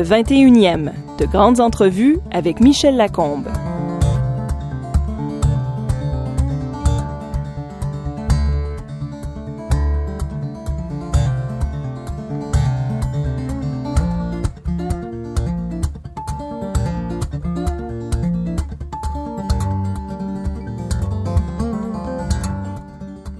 [0.00, 3.48] Le 21e, de grandes entrevues avec Michel Lacombe.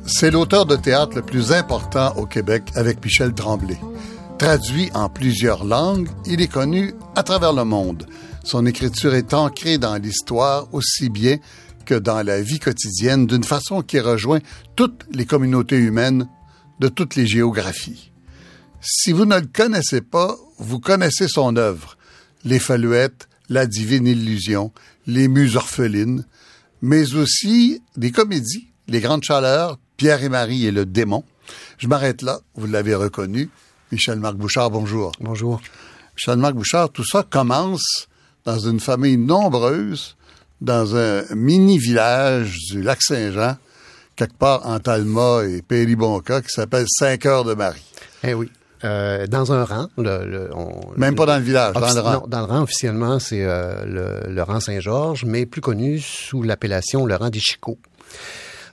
[0.05, 3.79] C'est l'auteur de théâtre le plus important au Québec avec Michel Tremblay.
[4.41, 8.07] Traduit en plusieurs langues, il est connu à travers le monde.
[8.43, 11.37] Son écriture est ancrée dans l'histoire aussi bien
[11.85, 14.39] que dans la vie quotidienne d'une façon qui rejoint
[14.77, 16.27] toutes les communautés humaines
[16.79, 18.13] de toutes les géographies.
[18.81, 21.99] Si vous ne le connaissez pas, vous connaissez son œuvre.
[22.43, 24.73] Les Faluettes, La divine illusion,
[25.07, 26.25] Les Muses orphelines,
[26.81, 31.25] mais aussi des comédies, Les Grandes Chaleurs, Pierre et Marie et le démon.
[31.77, 33.51] Je m'arrête là, vous l'avez reconnu.
[33.93, 35.13] Michel-Marc Bouchard, bonjour.
[35.21, 35.61] Bonjour.
[36.17, 38.09] Michel-Marc Bouchard, tout ça commence
[38.45, 40.17] dans une famille nombreuse,
[40.61, 43.57] dans un mini-village du lac Saint-Jean,
[44.17, 47.83] quelque part en Talma et Péribonca, qui s'appelle Saint-Cœur-de-Marie.
[48.23, 48.51] Eh oui.
[48.85, 49.89] Euh, dans un rang.
[49.99, 50.49] Le,
[50.97, 52.13] Même pas dans le village, dans le rang.
[52.13, 56.43] Non, dans le rang, officiellement, c'est euh, le, le, rang Saint-Georges, mais plus connu sous
[56.43, 57.79] l'appellation le rang des Chicots.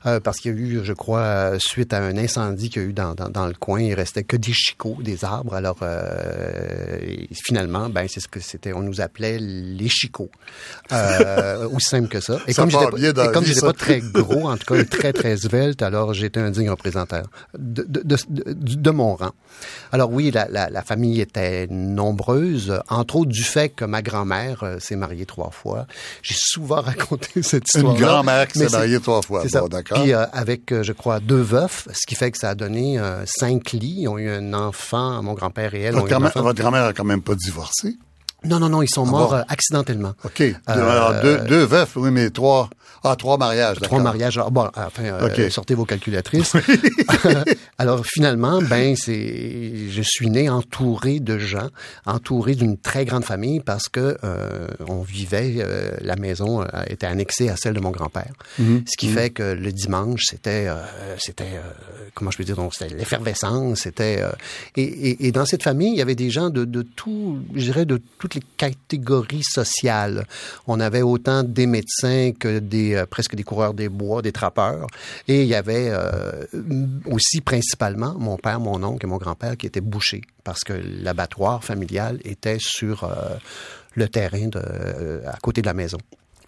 [0.07, 2.87] Euh, parce qu'il y a eu, je crois, suite à un incendie qu'il y a
[2.87, 5.53] eu dans, dans, dans, le coin, il restait que des chicots, des arbres.
[5.53, 6.97] Alors, euh,
[7.33, 8.71] finalement, ben c'est ce que c'était.
[8.71, 10.29] On nous appelait les chicots.
[10.93, 12.39] Euh, aussi simple que ça.
[12.47, 15.81] Et ça comme j'étais pas, comme pas très gros, en tout cas très très svelte,
[15.81, 17.25] alors j'étais un digne représentateur
[17.57, 19.31] de, de, de, de, mon rang.
[19.91, 24.63] Alors oui, la, la, la, famille était nombreuse, entre autres du fait que ma grand-mère
[24.63, 25.85] euh, s'est mariée trois fois.
[26.21, 27.95] J'ai souvent raconté cette histoire.
[27.95, 29.43] Une grand-mère qui s'est mariée trois fois.
[29.51, 29.96] Bon, d'accord.
[30.01, 32.99] Puis euh, avec, euh, je crois, deux veufs, ce qui fait que ça a donné
[32.99, 33.97] euh, cinq lits.
[33.99, 35.95] Ils ont eu un enfant, mon grand-père et elle.
[35.95, 37.97] Votre grand-mère grand a quand même pas divorcé?
[38.47, 39.35] Non, non, non, ils sont Ah morts bon?
[39.37, 40.13] euh, accidentellement.
[40.23, 40.43] OK.
[40.65, 42.69] Alors, deux, deux veufs, oui, mais trois.
[43.03, 44.37] Ah, trois mariages, Trois mariages.
[44.37, 45.51] Alors, bon, enfin, euh, OK.
[45.51, 46.53] sortez vos calculatrices.
[47.77, 51.69] Alors, finalement, ben, c'est, je suis né entouré de gens,
[52.05, 57.05] entouré d'une très grande famille parce que euh, on vivait, euh, la maison euh, était
[57.05, 58.33] annexée à celle de mon grand-père.
[58.59, 58.83] Mhm.
[58.87, 60.75] Ce qui fait que le dimanche, c'était, euh,
[61.19, 61.61] c'était, euh,
[62.15, 64.29] comment je peux dire, donc, c'était l'effervescence, c'était, euh,
[64.75, 67.61] et, et, et dans cette famille, il y avait des gens de, de tout, je
[67.61, 70.25] dirais, de toutes catégories sociales.
[70.67, 74.87] On avait autant des médecins que des euh, presque des coureurs des bois, des trappeurs.
[75.27, 76.45] Et il y avait euh,
[77.05, 81.63] aussi principalement mon père, mon oncle et mon grand-père qui étaient bouchers parce que l'abattoir
[81.63, 83.35] familial était sur euh,
[83.95, 84.49] le terrain
[85.25, 85.97] à côté de la maison.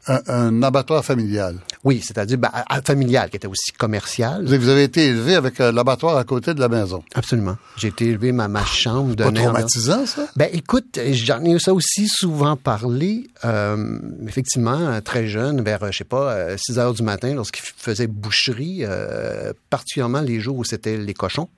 [0.07, 1.57] Un, un abattoir familial.
[1.83, 2.51] Oui, c'est-à-dire ben,
[2.85, 4.43] familial qui était aussi commercial.
[4.45, 7.03] Vous avez, été élevé avec un l'abattoir à côté de la maison.
[7.13, 7.57] Absolument.
[7.77, 10.27] J'ai été élevé ma, ma chambre de Pas traumatisant, ça?
[10.35, 13.27] Ben écoute, j'en ai ça aussi souvent parlé.
[13.45, 17.63] Euh, effectivement, très jeune, vers, euh, je sais pas, euh, 6 heures du matin, lorsqu'il
[17.63, 21.49] faisait boucherie, euh, particulièrement les jours où c'était les cochons.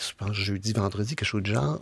[0.00, 1.78] Je pense jeudi, vendredi, quelque chose de genre.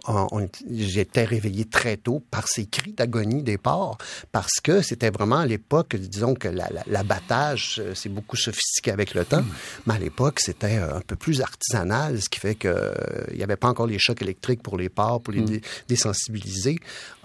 [0.71, 3.99] J'étais réveillé très tôt par ces cris d'agonie des porcs
[4.33, 8.91] parce que c'était vraiment à l'époque, disons que la- la- l'abattage euh, c'est beaucoup sophistiqué
[8.91, 9.45] avec le temps,
[9.87, 12.93] mais à l'époque c'était euh, un peu plus artisanal, ce qui fait que euh,
[13.34, 16.79] n'y avait pas encore les chocs électriques pour les porcs, pour les dé- désensibiliser,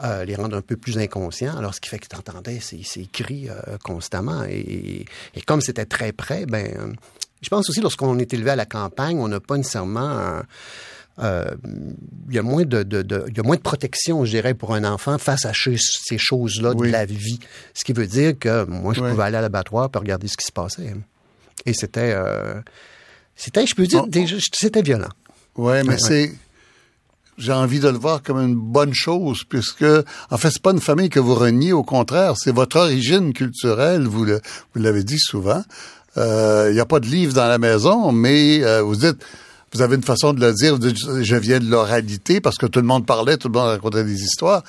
[0.04, 1.58] euh, les rendre un peu plus inconscients.
[1.58, 5.06] Alors ce qui fait que tu entendais ces, ces cris euh, constamment et,
[5.36, 6.96] et comme c'était très près, ben
[7.44, 10.44] je pense aussi lorsqu'on est élevé à la campagne, on n'a pas nécessairement un-
[11.20, 11.46] euh,
[12.30, 14.56] il y a moins de, de, de- il y a moins de protection, je dirais,
[14.56, 16.88] pour un enfant face à ces, choses-là Oui.
[16.88, 17.40] de la vie.
[17.76, 19.12] Ce qui veut dire que moi, je Oui.
[19.12, 20.96] pouvais aller à l'abattoir pour regarder ce qui se passait.
[21.68, 22.56] Et c'était, euh,
[23.36, 25.10] c'était, je peux dire, On- déjà, c'était violent.
[25.56, 26.34] Oui, mais Ouais, c'est.
[27.38, 29.86] J'ai envie de le voir comme une bonne chose, puisque,
[30.30, 34.04] en fait, c'est pas une famille que vous reniez, au contraire, c'est votre origine culturelle,
[34.07, 34.40] vous le,
[34.74, 35.63] vous l'avez dit souvent.
[36.18, 39.18] Euh, Il n'y a pas de livre dans la maison, mais euh, vous dites,
[39.74, 42.65] vous avez une façon de le dire, vous dites, je viens de l'oralité, parce que
[42.65, 44.63] tout le monde parlait, tout le monde racontait des histoires.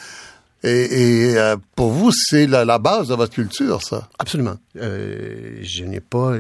[0.65, 4.09] Et, et, euh, pour vous, c'est la, la base de votre culture, ça?
[4.19, 4.57] Absolument.
[4.77, 6.33] Euh, je n'ai pas.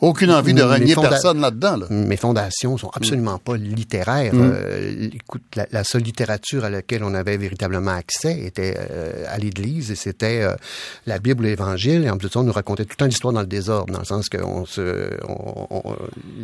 [0.00, 0.62] Aucune envie de
[0.94, 1.76] fonda- personne là-dedans.
[1.76, 1.86] Là.
[1.90, 4.32] Mes fondations sont absolument pas littéraires.
[4.34, 9.38] Euh, écoute, la, la seule littérature à laquelle on avait véritablement accès était euh, à
[9.38, 10.54] l'Église et c'était euh,
[11.06, 12.04] la Bible et l'Évangile.
[12.04, 13.92] Et en plus de ça, on nous racontait tout le temps l'histoire dans le désordre,
[13.92, 15.96] dans le sens que on se, on- on-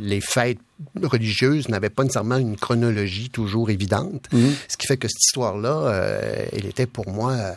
[0.02, 0.58] les fêtes
[1.03, 4.29] religieuses n'avaient pas nécessairement une chronologie toujours évidente.
[4.69, 7.53] Ce qui fait que cette histoire-là, euh, elle était pour moi, euh,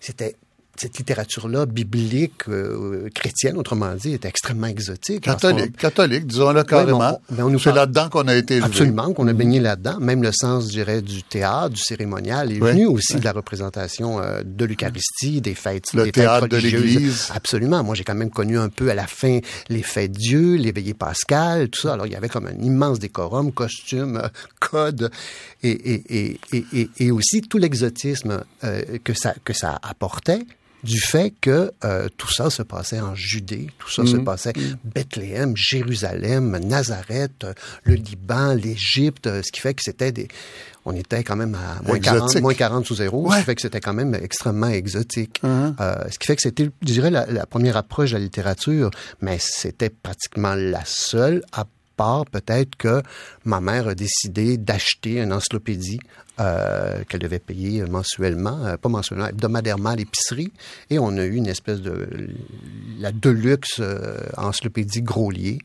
[0.00, 0.36] c'était
[0.80, 5.22] cette littérature-là, biblique, euh, chrétienne, autrement dit, était extrêmement exotique.
[5.22, 7.20] Catholique, catholique, disons-le carrément.
[7.58, 8.66] C'est là-dedans qu'on a été élevé.
[8.66, 9.98] Absolument, qu'on a baigné là-dedans.
[10.00, 14.20] Même le sens, je dirais, du théâtre, du cérémonial est venu aussi de la représentation
[14.20, 17.28] euh, de l'Eucharistie, des fêtes, le des théâtre fêtes de l'Église.
[17.34, 17.82] Absolument.
[17.82, 20.94] Moi, j'ai quand même connu un peu à la fin les fêtes Dieu, les veillées
[20.94, 21.94] pascales, tout ça.
[21.94, 24.28] Alors, il y avait comme un immense décorum, costume, euh,
[24.60, 25.10] code,
[25.62, 30.40] et, et, et, et, et aussi tout l'exotisme euh, que ça que ça apportait
[30.84, 34.24] du fait que euh, tout ça se passait en Judée, tout ça se Mhm.
[34.24, 34.52] passait
[34.84, 37.52] Bethléem, Jérusalem, Nazareth, euh,
[37.84, 40.28] le Liban, l'Égypte, euh, ce qui fait que c'était des...
[40.84, 42.42] On était quand même à moins 40, Exotique.
[42.42, 45.40] moins 40 sous zéro, ce qui fait que c'était quand même extrêmement exotique.
[45.42, 45.76] Mhm.
[45.80, 48.90] Euh, ce qui fait que c'était, je dirais, la, la première approche de la littérature,
[49.20, 51.66] mais c'était pratiquement la seule, à
[51.96, 53.02] part peut-être que
[53.44, 55.98] ma mère a décidé d'acheter une encyclopédie
[56.40, 60.52] euh, qu'elle devait payer mensuellement, euh, pas mensuellement, hebdomadairement à l'épicerie,
[60.90, 62.08] et on a eu une espèce de
[63.00, 65.58] la Deluxe euh, encyclopédie Groslier.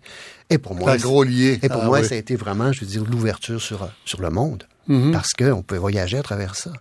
[0.50, 1.60] Et pour moi, Groslier.
[1.62, 2.08] et pour Ah moi, oui.
[2.08, 5.12] ça a été vraiment, je veux dire, l'ouverture sur sur le monde, Mhm.
[5.12, 6.72] parce qu'on pouvait voyager à travers ça.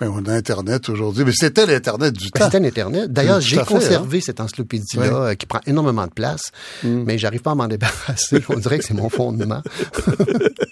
[0.00, 2.44] Ben, on a Internet aujourd'hui, mais c'était l'Internet du Ben, temps.
[2.46, 3.12] C'était un Internet.
[3.12, 3.64] D'ailleurs, j'ai fait, hein.
[3.66, 6.40] conservé cette encyclopédie-là euh, qui prend énormément de place,
[6.82, 7.02] Mm.
[7.04, 8.42] mais j'arrive pas à m'en débarrasser.
[8.48, 9.62] On dirait que c'est mon fondement.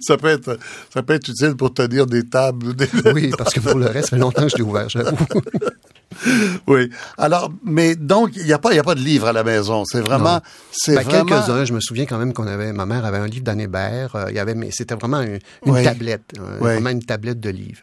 [0.00, 0.58] ça peut être,
[0.92, 2.74] ça peut être utile pour tenir des tables.
[2.74, 2.88] Des...
[3.14, 5.16] Oui, parce que pour le reste, ça fait longtemps que je l'ai ouvert, j'avoue.
[6.66, 6.90] oui.
[7.18, 9.84] Alors, mais donc, il n'y a pas, y a pas de livre à la maison.
[9.84, 10.40] C'est vraiment, Non.
[10.72, 11.24] c'est Ben, vraiment.
[11.24, 14.14] Quelques-uns, je me souviens quand même qu'on avait, ma mère avait un livre d'Anne Hébert,
[14.16, 15.82] euh, il y avait, mais c'était vraiment une, une Oui.
[15.84, 16.72] tablette, euh, Oui.
[16.72, 17.80] vraiment une tablette de livres.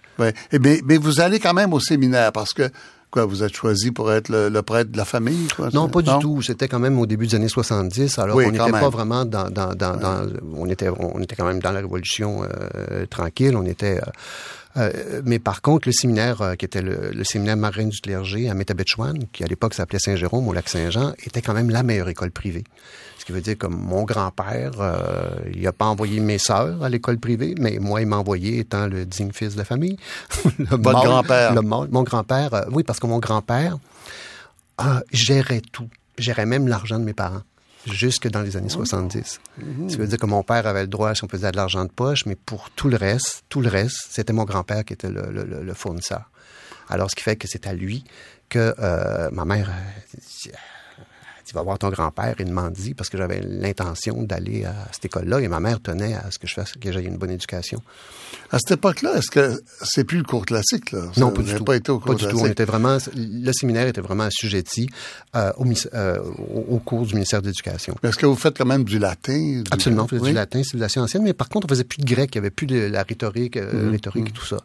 [0.51, 2.69] Et mais, mais vous allez quand même au séminaire parce que,
[3.13, 5.69] quoi, vous êtes choisi pour être le, le prêtre de la famille, quoi?
[5.73, 6.41] Non, pas du tout.
[6.41, 8.19] C'était quand même au début des années 70.
[8.19, 10.27] Alors, Oui, on n'était pas vraiment dans, dans, dans, dans-
[10.57, 13.55] on était, on était quand même dans la révolution euh, tranquille.
[13.55, 14.09] On était, euh,
[14.77, 18.49] euh, mais par contre, le séminaire euh, qui était le, le séminaire marin du clergé
[18.49, 22.09] à Métabetchouane, qui à l'époque s'appelait Saint-Jérôme au lac Saint-Jean, était quand même la meilleure
[22.09, 22.63] école privée.
[23.23, 26.89] Ce qui veut dire que mon grand-père, euh, il a pas envoyé mes sœurs à
[26.89, 29.95] l'école privée, mais moi, il m'a envoyé étant le digne fils de la famille.
[30.59, 31.53] Le Votre grand-père.
[31.63, 33.77] mon grand-père, euh, oui, parce que mon grand-père
[34.77, 35.87] ah, gérait tout.
[36.17, 37.43] Gérait même l'argent de mes parents.
[37.89, 39.39] Jusque dans les années 70.
[39.87, 41.91] Ça veut dire que mon père avait le droit, si on faisait de l'argent de
[41.91, 45.31] poche, mais pour tout le reste, tout le reste, c'était mon grand-père qui était le,
[45.31, 46.29] le- le- le fournisseur.
[46.89, 48.03] Alors, ce qui fait que c'est à lui
[48.49, 50.51] que euh, ma mère euh,
[51.45, 55.05] tu vas voir ton grand-père, il m'a dit, parce que j'avais l'intention d'aller à cette
[55.05, 57.81] école-là, et ma mère tenait à ce que je fasse, que j'aie une bonne éducation.
[58.51, 61.01] À cette époque-là, est-ce que c'est plus le cours classique, là?
[61.17, 61.63] Non, Vous pas du tout.
[61.63, 62.39] pas été au cours Pas du tout.
[62.39, 64.89] On était vraiment, le séminaire était vraiment assujetti
[65.35, 66.19] euh, au, euh,
[66.69, 67.95] au, cours du ministère de l'Éducation.
[68.03, 69.33] Est-ce que vous faites quand même du latin?
[69.61, 70.29] du- Absolument, on faisait Oui?
[70.29, 72.49] du latin, civilisation ancienne, mais par contre, on faisait plus de grec, il y avait
[72.51, 73.91] plus de la rhétorique, euh, Mm-hmm.
[73.91, 74.57] rhétorique et tout ça.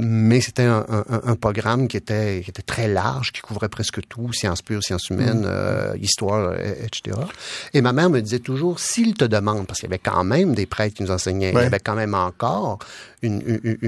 [0.00, 4.00] Mais c'était un, un- un programme qui était, qui était très large, qui couvrait presque
[4.08, 5.16] tout, sciences pures, sciences Mm-hmm.
[5.30, 7.16] Humaines, euh, histoire, euh, etc.
[7.74, 10.54] Et ma mère me disait toujours, s'il te demande, parce qu'il y avait quand même
[10.54, 12.78] des prêtres qui nous enseignaient, il y avait quand même encore
[13.22, 13.78] une, une,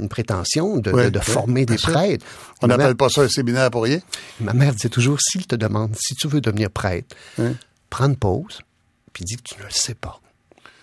[0.00, 1.92] une- prétention de, Ouais, de- de ouais, former des sûr.
[1.92, 2.24] prêtres.
[2.62, 4.00] On n'appelle pas ça un séminaire pour rien?
[4.40, 7.16] Ma mère disait toujours, s'il te demande, si tu veux devenir prêtre,
[7.90, 8.60] prends une pause,
[9.12, 10.18] puis dis que tu ne le sais pas.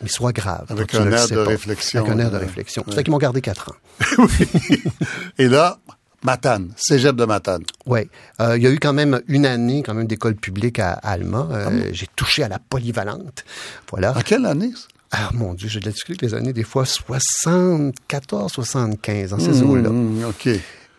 [0.01, 0.65] Mais sois grave.
[0.69, 1.44] Avec un air de pas.
[1.44, 2.85] réflexion, Avec un air de euh, réflexion.
[2.88, 4.25] C'est ça qu'ils m'ont gardé quatre ans.
[5.38, 5.79] Et là,
[6.24, 7.64] Matane, cégep de Matane.
[7.85, 8.02] Oui.
[8.42, 11.11] Euh, il y a eu quand même une année quand même d'école publique à, à
[11.11, 11.47] Alma.
[11.52, 13.45] Euh, Ah J'ai touché à la polyvalente.
[13.90, 14.18] Voilà.
[14.18, 14.71] En quelle année?
[15.11, 19.64] Ah mon Dieu, j'ai de la avec les années, des fois 74, 75, dans ces
[19.64, 19.90] eaux-là.
[19.90, 20.49] Mmh, OK.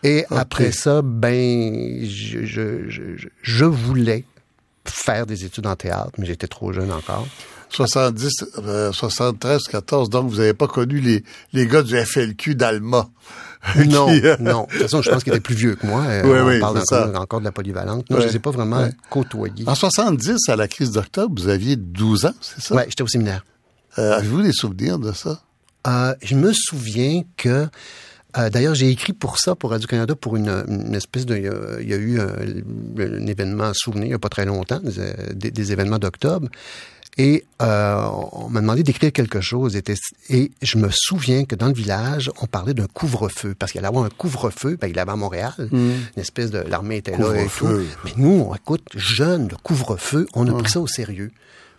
[0.03, 4.25] Et après ça, ben, je, je, je, je- je voulais
[4.85, 7.27] faire des études en théâtre, mais j'étais trop jeune encore.
[7.69, 11.23] 70, euh, 73, 14, donc vous n'avez pas connu les,
[11.53, 13.07] les gars du FLQ d'Alma.
[13.87, 14.63] Non, Qui, euh, non.
[14.63, 16.01] De toute façon, je pense qu'il était plus vieux que moi.
[16.05, 18.09] Euh, Oui, on oui, parle encore, encore de la polyvalente.
[18.09, 19.65] Non, je ne les ai pas vraiment côtoyés.
[19.67, 22.75] En 70, à la crise d'octobre, vous aviez 12 ans, c'est ça?
[22.75, 23.45] Ouais, j'étais au séminaire.
[23.99, 25.41] Euh, Avez-vous des souvenirs de ça?
[25.87, 27.67] Euh, je me souviens que
[28.37, 31.35] euh, D'ailleurs, j'ai écrit pour ça, pour Radio-Canada, pour une, une espèce de...
[31.35, 32.29] Il y a, eu un,
[32.97, 34.79] un événement souvenir, il n'y a pas très longtemps,
[35.33, 36.47] des événements d'octobre.
[37.17, 39.75] Et euh, on m'a demandé d'écrire quelque chose.
[39.75, 39.83] Et,
[40.29, 43.53] et je me souviens que dans le village, on parlait d'un couvre-feu.
[43.57, 45.53] Parce qu'il allait avoir un couvre-feu, ben, il avait à Montréal.
[45.71, 46.59] Une espèce de...
[46.59, 47.67] L'armée était là et tout.
[48.05, 51.31] Mais nous, on écoute, jeunes, le couvre-feu, on a pris ça au sérieux.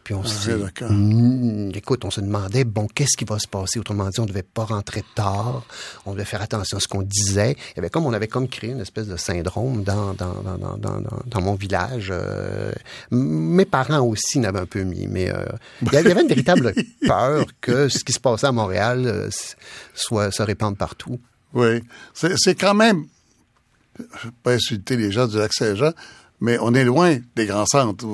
[0.04, 0.90] Puis on se ouais, dit, d'accord.
[0.90, 3.78] Mm, écoute, on se demandait, bon, qu'est-ce qui va se passer?
[3.78, 5.64] Autrement dit, on devait pas rentrer tard,
[6.06, 7.56] on devait faire attention à ce qu'on disait.
[7.70, 10.76] Il y avait comme, on avait comme créé une espèce de syndrome dans, dans, dans,
[10.76, 12.08] dans, dans, mon village.
[12.10, 12.72] Euh,
[13.10, 15.44] mes parents aussi n'avaient un peu mis, mais euh,
[15.82, 16.74] il y avait une véritable
[17.06, 19.30] peur que ce qui se passait à Montréal euh,
[19.94, 21.20] soit, se répande partout.
[21.54, 21.82] Oui.
[22.14, 23.06] C'est quand même
[23.98, 25.92] je vais pas insulter les gens du Lac-Saint-Jean,
[26.42, 28.04] mais on est loin des grands centres.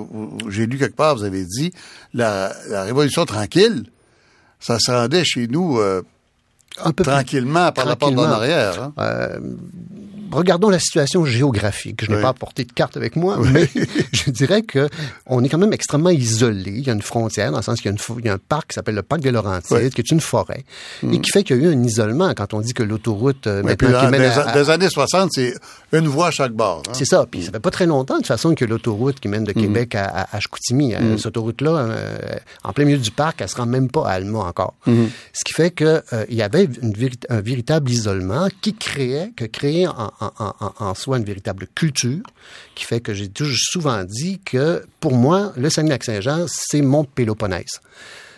[0.51, 1.73] J'ai lu quelque part, vous avez dit,
[2.13, 3.85] la, Révolution tranquille,
[4.61, 6.03] ça se rendait chez nous euh,
[6.85, 8.83] un peu tranquillement par la porte d'en arrière.
[8.83, 8.93] Hein?
[8.99, 9.39] Euh,
[10.31, 12.05] regardons la situation géographique.
[12.05, 13.69] Je n'ai pas apporté de carte avec moi, mais
[14.13, 14.89] je dirais que
[15.27, 16.73] on est quand même extrêmement isolé.
[16.77, 17.91] Il y a une frontière, dans le sens qu'il
[18.25, 20.65] y a, un parc qui s'appelle le parc des Laurentides, qui est une forêt,
[21.03, 21.21] et hmm.
[21.21, 24.01] qui fait qu'il y a eu un isolement quand on dit que l'autoroute euh, maintenant
[24.01, 25.55] qui mène des, années 60, c'est
[25.93, 26.83] une voie à chaque bord.
[26.89, 26.93] Hein.
[26.95, 27.27] C'est ça.
[27.31, 29.63] Puis ça fait pas très longtemps, de toute façon, que l'autoroute qui mène de hmm.
[29.63, 31.19] Québec à, à, Chicoutimi, euh, hmm.
[31.19, 32.19] cette autoroute-là, euh,
[32.65, 34.75] en plein milieu du parc, elle se rend même pas à Alma encore.
[34.87, 36.69] Ce qui fait que il y avait
[37.29, 42.23] un véritable isolement qui créait, que créait en, en, soi une véritable culture,
[42.75, 47.81] qui fait que j'ai toujours souvent dit que pour moi, le Saguenay-Lac-Saint-Jean, c'est mon Péloponnèse.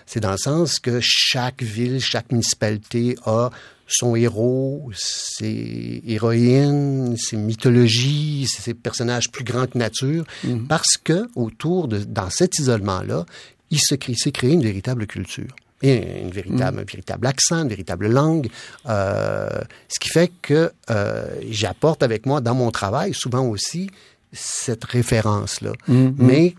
[0.07, 3.51] C'est dans le sens que chaque ville, chaque municipalité a
[3.87, 10.67] son héros, ses héroïnes, ses mythologies, ses personnages plus grands que nature, mm-hmm.
[10.67, 13.27] parce que autour de, dans cet isolement-là,
[13.71, 16.81] il s'est créé une véritable culture une véritable, mm.
[16.81, 18.49] un véritable accent, une véritable langue,
[18.89, 19.49] euh,
[19.89, 23.91] ce qui fait que euh, j'apporte avec moi dans mon travail souvent aussi
[24.33, 25.73] cette référence-là.
[25.89, 26.15] Mm, mm.
[26.19, 26.55] Mais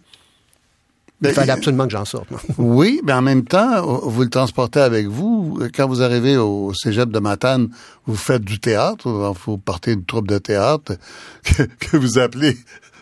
[1.24, 2.30] il ben, fallait absolument que j'en sorte.
[2.58, 5.60] oui, mais en même temps, vous le transportez avec vous.
[5.76, 7.70] Quand vous arrivez au cégep de Matane,
[8.08, 9.08] vous faites du théâtre,
[9.46, 10.94] vous partez d'une troupe de théâtre
[11.44, 12.58] que, que vous appelez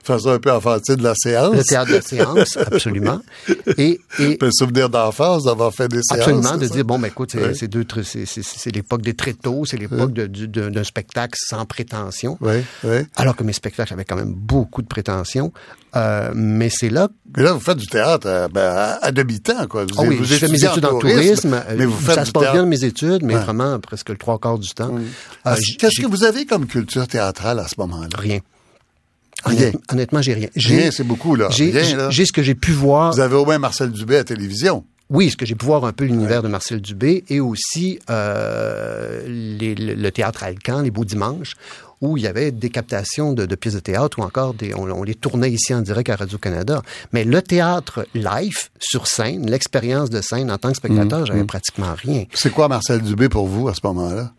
[0.10, 1.56] façon un peu enfantine de la séance.
[1.56, 3.22] Le théâtre de la séance, absolument.
[3.78, 6.22] Et, et un souvenir d'enfance d'avoir fait des séances.
[6.22, 11.38] Absolument, de dire bon, ben écoute, c'est c'est l'époque des tréteaux, c'est l'époque d'un spectacle
[11.38, 12.38] sans prétention.
[12.42, 13.00] Oui, oui.
[13.16, 15.52] Alors que mes spectacles avaient quand même beaucoup de prétention.
[15.96, 17.08] Euh, mais c'est là.
[17.36, 19.86] Mais là, vous faites du théâtre euh, ben, à, demi-temps, quoi.
[19.86, 21.62] Vous, ah oui, je fais mes études en tourisme.
[21.76, 24.40] mais vous faites ça se passe bien de mes études, mais vraiment presque le trois
[24.40, 24.96] quarts du temps.
[25.48, 28.10] Euh, Qu'est-ce que vous avez comme culture théâtrale à ce moment-là?
[28.18, 28.40] Rien.
[29.46, 30.50] Honnêtement, j'ai rien.
[30.56, 31.50] Rien, c'est beaucoup, là.
[31.50, 31.72] J'ai
[32.26, 33.14] ce que j'ai pu voir.
[33.14, 34.84] Vous avez au moins Marcel Dubé à télévision.
[35.10, 39.24] Oui, ce que j'ai pu voir un peu l'univers de Marcel Dubé et aussi euh,
[39.28, 41.56] le, théâtre Alcan, les Beaux Dimanches,
[42.00, 45.16] où il y avait des captations de, pièces de théâtre ou encore des, on, les
[45.16, 46.84] tournait ici en direct à Radio-Canada.
[47.12, 51.44] Mais le théâtre live, sur scène, l'expérience de scène en tant que spectateur, mmh, j'avais
[51.44, 51.48] mmh.
[51.48, 52.26] pratiquement rien.
[52.36, 54.32] C'est quoi Marcel Dubé pour vous à ce moment-là?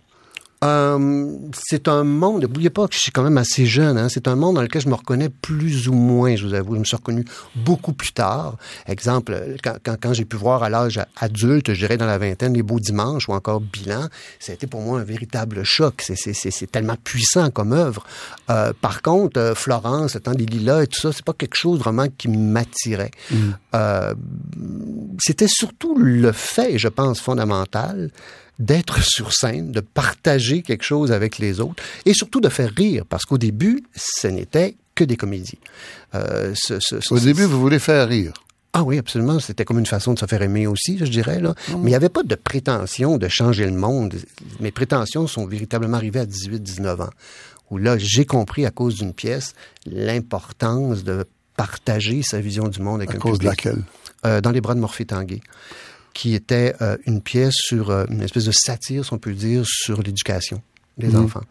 [0.63, 4.29] Euh, c'est un monde, n'oubliez pas que je suis quand même assez jeune, hein, c'est
[4.29, 6.75] un monde dans lequel je me reconnais plus ou moins, je vous avoue.
[6.75, 7.25] Je me suis reconnu
[7.55, 8.57] beaucoup plus tard.
[8.87, 12.53] Exemple, quand, quand, quand j'ai pu voir à l'âge adulte, je dirais dans la vingtaine,
[12.53, 16.03] Les Beaux Dimanches ou encore Bilan, ça a été pour moi un véritable choc.
[16.03, 18.05] C'est tellement puissant comme œuvre.
[18.51, 21.57] Euh, par contre, euh, Florence, le temps des lilas et tout ça, c'est pas quelque
[21.57, 23.13] chose vraiment qui m'attirait.
[23.31, 23.37] Mm.
[23.75, 24.15] Euh,
[25.19, 28.11] C'était surtout le fait, je pense, fondamental
[28.61, 33.05] d'être sur scène, de partager quelque chose avec les autres et surtout de faire rire,
[33.09, 35.59] parce qu'au début, ce n'était que des comédies.
[36.15, 36.55] Euh,
[37.11, 38.35] au début, vous voulez faire rire.
[38.73, 39.41] Ah oui, absolument.
[39.41, 41.41] C'était comme une façon de se faire aimer aussi, je dirais.
[41.41, 41.55] Là.
[41.57, 44.15] Ah Mais il n'y avait pas de prétention de changer le monde.
[44.61, 47.11] Mes prétentions sont véritablement arrivées à 18-19 ans,
[47.71, 49.55] où là, j'ai compris à cause d'une pièce
[49.87, 51.25] l'importance de
[51.57, 53.83] partager sa vision du monde avec à un cause de laquelle?
[54.27, 55.41] Euh, dans les bras de Morphée Tanguay
[56.15, 59.65] qui était euh, une pièce sur euh, une espèce de satire, si on peut dire,
[59.67, 60.63] sur l'éducation
[60.99, 61.25] des mhm.
[61.25, 61.45] enfants.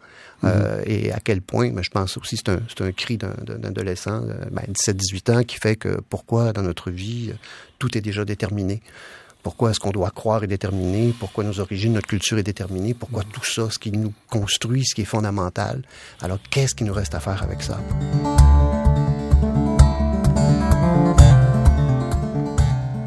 [0.44, 0.84] Euh, mhm.
[0.86, 4.22] et à quel point, mais je pense aussi c'est un, c'est un cri d'un, adolescent,
[4.50, 7.32] ben, 17-18 ans, qui fait que pourquoi dans notre vie,
[7.78, 8.80] tout est déjà déterminé?
[9.42, 11.14] Pourquoi est-ce qu'on doit croire et déterminer?
[11.18, 12.92] Pourquoi nos origines, notre culture est déterminée?
[12.92, 15.82] Pourquoi tout ça, ce qui nous construit, ce qui est fondamental?
[16.20, 17.80] Alors, qu'est-ce qui nous reste à faire avec ça?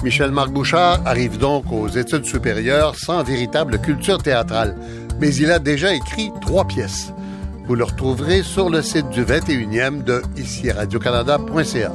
[0.04, 4.76] Michel Marc Bouchard arrive donc aux études supérieures sans véritable culture théâtrale,
[5.22, 7.14] mais il a déjà écrit trois pièces.
[7.68, 11.92] Vous le retrouverez sur le site du 21e de ici radiocanada.ca.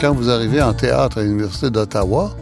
[0.00, 2.36] Quand vous arrivez en théâtre à l'Université d'Ottawa,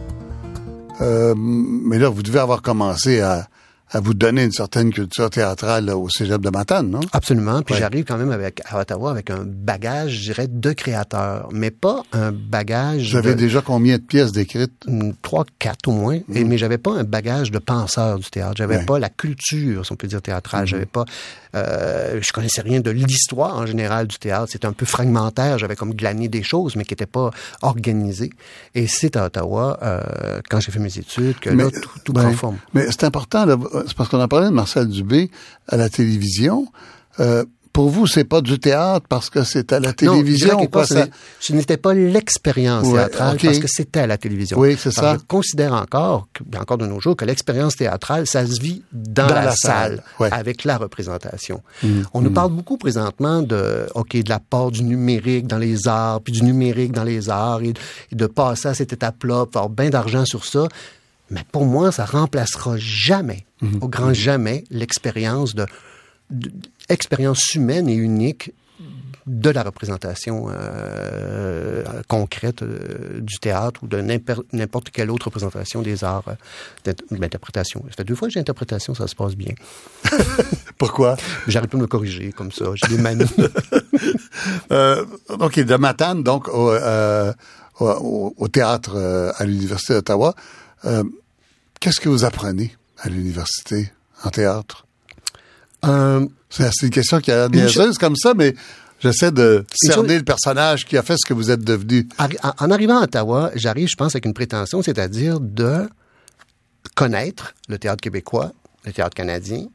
[1.01, 3.47] euh, mais là, vous devez avoir commencé à,
[3.89, 6.99] à vous donner une certaine culture théâtrale au Cégep de Matane, non?
[7.13, 7.61] Absolument.
[7.61, 11.71] Puis j'arrive quand même avec, à Ottawa avec un bagage, je dirais, de créateur, mais
[11.71, 13.15] pas un bagage...
[13.15, 14.85] Avez déjà combien de pièces décrites?
[14.87, 16.19] Hmm, trois, quatre au moins.
[16.33, 16.47] Et, hmm.
[16.47, 18.55] mais j'avais pas un bagage de penseur du théâtre.
[18.57, 20.63] J'avais pas la culture, si on peut dire, théâtrale.
[20.63, 20.67] Hmm.
[20.67, 21.05] J'avais pas...
[21.55, 24.47] Euh, je connaissais rien de l'histoire en général du théâtre.
[24.51, 25.57] C'était un peu fragmentaire.
[25.57, 28.31] J'avais comme glané des choses, mais qui n'étaient pas organisées.
[28.75, 32.31] Et c'est à Ottawa, euh, quand j'ai fait mes études, que là, tout, tout prend
[32.33, 32.57] forme.
[32.73, 33.45] Mais c'est important,
[33.85, 35.29] c'est parce qu'on a parlé de Marcel Dubé
[35.67, 36.67] à la télévision.
[37.19, 37.43] Euh,
[37.77, 40.57] pour vous, c'est pas du théâtre parce que c'est à la télévision.
[40.61, 41.05] Non, quoi, ça...
[41.39, 44.57] ce n'était pas l'expérience théâtrale parce que c'était à la télévision.
[44.57, 45.13] Oui, c'est ça.
[45.13, 46.27] Je considère encore,
[46.59, 50.79] encore de nos jours, que l'expérience théâtrale, ça se vit dans, la, salle, avec la
[50.79, 51.61] représentation.
[51.83, 52.01] Mm.
[52.15, 52.33] On nous mm.
[52.33, 56.93] parle beaucoup présentement de, ok, de l'apport du numérique dans les arts, puis du numérique
[56.93, 57.73] dans les arts, et,
[58.11, 60.67] de passer à cette étape-là, faire bien d'argent sur ça.
[61.29, 63.79] Mais pour moi, ça remplacera jamais, mm.
[63.81, 65.65] au grand jamais, l'expérience de
[66.89, 68.51] expérience humaine et unique
[69.27, 73.99] de la représentation euh, concrète euh, du théâtre ou de
[74.53, 77.83] n'importe quelle autre représentation des arts euh, d'interprétation.
[77.89, 79.53] Ça fait deux fois que j'ai interprétation, ça se passe bien.
[80.77, 81.17] Pourquoi?
[81.47, 82.65] J'arrive pas à me corriger comme ça.
[82.75, 83.25] J'ai des manies.
[85.29, 86.73] OK, de Matane, donc, au,
[87.79, 90.35] au théâtre à l'Université d'Ottawa.
[91.79, 93.91] Qu'est-ce que vous apprenez à l'université
[94.23, 94.85] en théâtre?
[95.85, 98.55] Euh, c'est une question qui a l'air juste comme ça, mais
[98.99, 102.07] j'essaie de cerner le personnage qui a fait ce que vous êtes devenu.
[102.59, 105.87] En arrivant à Ottawa, j'arrive, je pense, avec une prétention, c'est-à-dire de
[106.95, 108.51] connaître le théâtre québécois,
[108.85, 109.65] le théâtre canadien,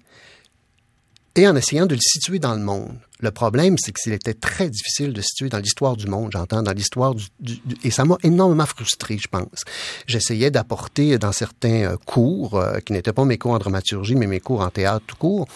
[1.34, 2.94] et en essayant de le situer dans le monde.
[3.20, 6.72] Le problème, c'est qu'il était très difficile de situer dans l'histoire du monde, j'entends, dans
[6.72, 9.62] l'histoire du, Et ça m'a énormément frustré, je pense.
[10.06, 14.26] J'essayais d'apporter dans certains euh, cours, euh, qui n'étaient pas mes cours en dramaturgie, mais
[14.26, 15.46] mes cours en théâtre tout court,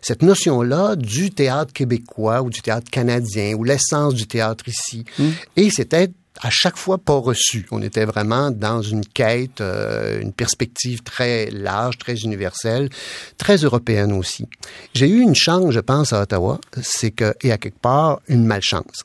[0.00, 5.04] cette notion-là du théâtre québécois ou du théâtre canadien ou l'essence du théâtre ici.
[5.18, 5.30] Hmm.
[5.56, 7.66] Et c'était à chaque fois pas reçu.
[7.70, 12.88] On était vraiment dans une quête, euh, une perspective très large, très universelle,
[13.36, 14.46] très européenne aussi.
[14.94, 18.44] J'ai eu une chance, je pense, à Ottawa, c'est que, et à quelque part, une
[18.44, 19.04] malchance.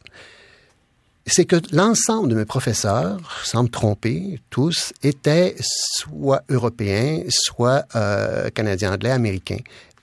[1.26, 8.50] C'est que l'ensemble de mes professeurs, sans me tromper, tous, étaient soit européens, soit euh,
[8.50, 9.62] canadiens anglais, américains.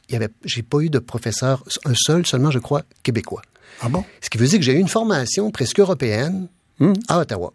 [0.09, 3.43] Il y avait, j'ai pas eu de professeur, un seul seulement, je crois, québécois.
[3.83, 4.05] Ah bon?
[4.21, 6.49] Ce qui veut dire que j'ai eu une formation presque européenne,
[6.81, 6.95] Hmm.
[7.09, 7.53] à Ottawa.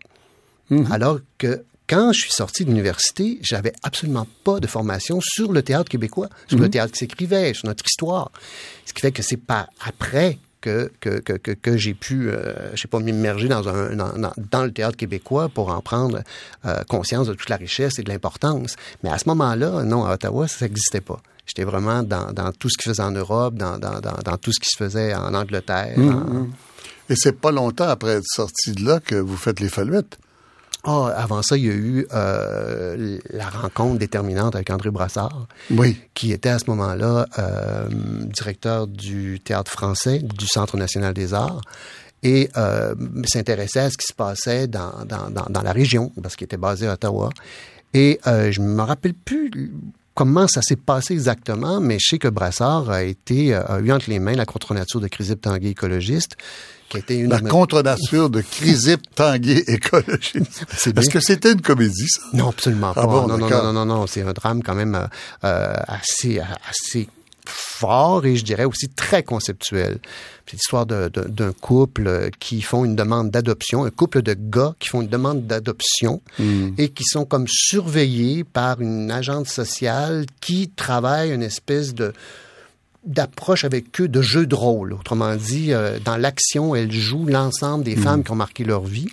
[0.70, 0.84] Hmm.
[0.92, 5.62] Alors que quand je suis sorti de l'université, j'avais absolument pas de formation sur le
[5.62, 6.70] théâtre québécois, sur le hmm.
[6.70, 8.32] théâtre qui s'écrivait, sur notre histoire.
[8.86, 12.82] Ce qui fait que c'est pas après que, que, que, que, j'ai pu, euh, je
[12.82, 16.24] sais pas, m'immerger dans, un, dans, le théâtre québécois pour en prendre
[16.66, 18.76] euh, conscience de toute la richesse et de l'importance.
[19.04, 21.22] Mais à ce moment-là, non, à Ottawa, ça n'existait pas.
[21.46, 24.52] J'étais vraiment dans, dans, tout ce qui se faisait en Europe, dans, dans, dans, tout
[24.52, 25.98] ce qui se faisait en Angleterre.
[27.10, 30.18] Et c'est pas longtemps après être sorti de là que vous faites les Faluettes.
[30.88, 36.00] Ah, avant ça, il y a eu euh, la rencontre déterminante avec André Brassard, oui.
[36.14, 37.88] qui était à ce moment-là euh,
[38.26, 41.62] directeur du théâtre français du Centre national des arts
[42.22, 42.94] et euh,
[43.26, 46.58] s'intéressait à ce qui se passait dans, dans, dans, dans la région, parce qu'il était
[46.58, 47.30] basé à Ottawa.
[47.96, 49.50] Et je me rappelle plus
[50.16, 54.10] comment ça s'est passé exactement, mais je sais que Brassard a été a eu entre
[54.10, 56.38] les mains la contre-nature de Chrysippe Tanguay, écologiste,
[56.90, 60.66] qui était une la contre-nature de Chrysippe Tanguay, écologiste.
[60.98, 62.22] Est-ce que c'était une comédie, ça?
[62.34, 63.28] Non, absolument ah pas.
[63.28, 65.08] non, non, non, non, non, c'est un drame quand même euh,
[65.44, 67.10] euh, assez, assez
[67.50, 70.00] fort et je dirais aussi très conceptuel.
[70.46, 75.02] C'est l'histoire d'un couple qui font une demande d'adoption, un couple de gars qui font
[75.02, 76.70] une demande d'adoption hmm.
[76.78, 82.14] et qui sont comme surveillés par une agente sociale qui travaille une espèce de
[83.06, 84.92] d'approche avec eux de jeu de rôle.
[84.92, 88.02] Autrement dit, euh, dans l'action, elle joue l'ensemble des hmm.
[88.02, 89.10] femmes qui ont marqué leur vie.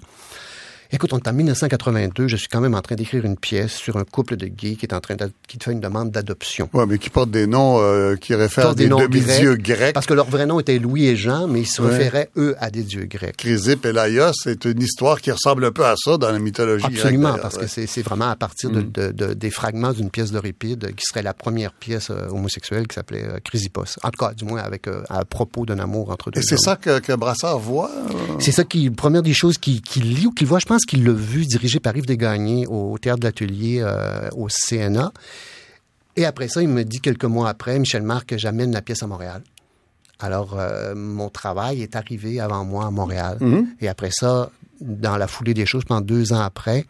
[0.95, 3.97] Écoute, on est en 1982, je suis quand même en train d'écrire une pièce sur
[3.97, 6.69] un couple de gays qui est en train de, qui fait une demande d'adoption.
[6.75, 10.13] Oui, mais qui porte des noms euh, qui réfèrent à des, demi-dieux grecs, Parce que
[10.13, 13.07] leur vrai nom était Louis et Jean, mais ils se référaient, eux, à des dieux
[13.07, 13.39] grecs.
[13.39, 16.85] Chrysippe et Laios, c'est une histoire qui ressemble un peu à ça dans la mythologie
[16.85, 19.13] Absolument, parce que c'est vraiment à partir de, mm.
[19.13, 23.25] de, des fragments d'une pièce d'Euripide, qui serait la première pièce euh, homosexuelle qui s'appelait
[23.25, 23.99] euh, Chrysippos.
[24.03, 26.77] En tout cas, du moins, avec à propos d'un amour entre deux Et c'est ça
[26.77, 27.91] que, que Brassard voit?
[28.41, 31.13] C'est ça qui, première des choses qu'il lit ou qu'il voit, je pense qu'il l'a
[31.13, 35.13] vu dirigé par Yves Desgagnés au Théâtre de l'Atelier euh, au CNA.
[36.17, 39.07] Et après ça, il me dit quelques mois après, Michel Marc, j'amène la pièce à
[39.07, 39.43] Montréal.
[40.21, 43.39] Alors, euh, mon travail est arrivé avant moi à Montréal.
[43.41, 43.67] Mhm.
[43.81, 46.87] Et après ça, dans la foulée des choses, pendant deux ans après,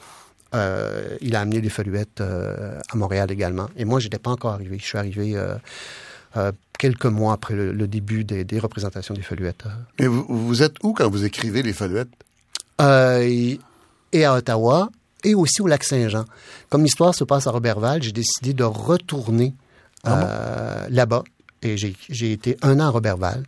[0.54, 3.68] euh, il a amené les Feluettes à Montréal également.
[3.76, 4.78] Et moi, je n'étais pas encore arrivé.
[4.78, 5.34] Je suis arrivé
[6.78, 9.64] quelques mois après le, début des, représentations des Feluettes.
[9.98, 12.10] Mais vous, vous, êtes où quand vous écrivez les Feluettes?
[14.12, 14.90] Et à Ottawa
[15.24, 16.24] et aussi au lac Saint-Jean.
[16.68, 19.54] Comme l'histoire se passe à Robertval, j'ai décidé de retourner
[20.04, 21.22] ah euh, là-bas
[21.62, 23.44] et j'ai été un an à Robertval.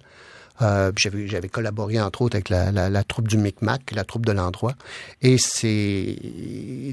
[0.63, 4.31] Euh, J'avais collaboré entre autres avec la, la, la, troupe du Micmac, la troupe de
[4.31, 4.75] l'endroit.
[5.21, 6.17] Et c'est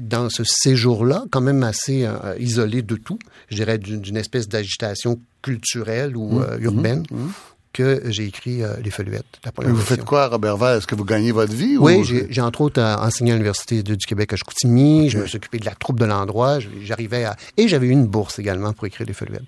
[0.02, 5.20] dans ce séjour-là, quand même assez euh, isolé de tout, je dirais d'une espèce d'agitation
[5.42, 7.32] culturelle ou mmh, euh, urbaine, mmh, mmh
[7.72, 9.24] que j'ai écrit euh, Les Feuillettes.
[9.44, 10.78] La Mais vous faites quoi, Robert Val?
[10.78, 11.76] Est-ce que vous gagnez votre vie?
[11.78, 12.04] Oui, ou...
[12.04, 15.08] j'ai entre autres euh, enseigné à l'Université du Québec à Chicoutimi.
[15.10, 16.58] Je me suis occupé de la troupe de l'endroit.
[16.82, 17.36] J'arrivais à...
[17.56, 19.42] Et j'avais eu une bourse également pour écrire Les Feuillettes.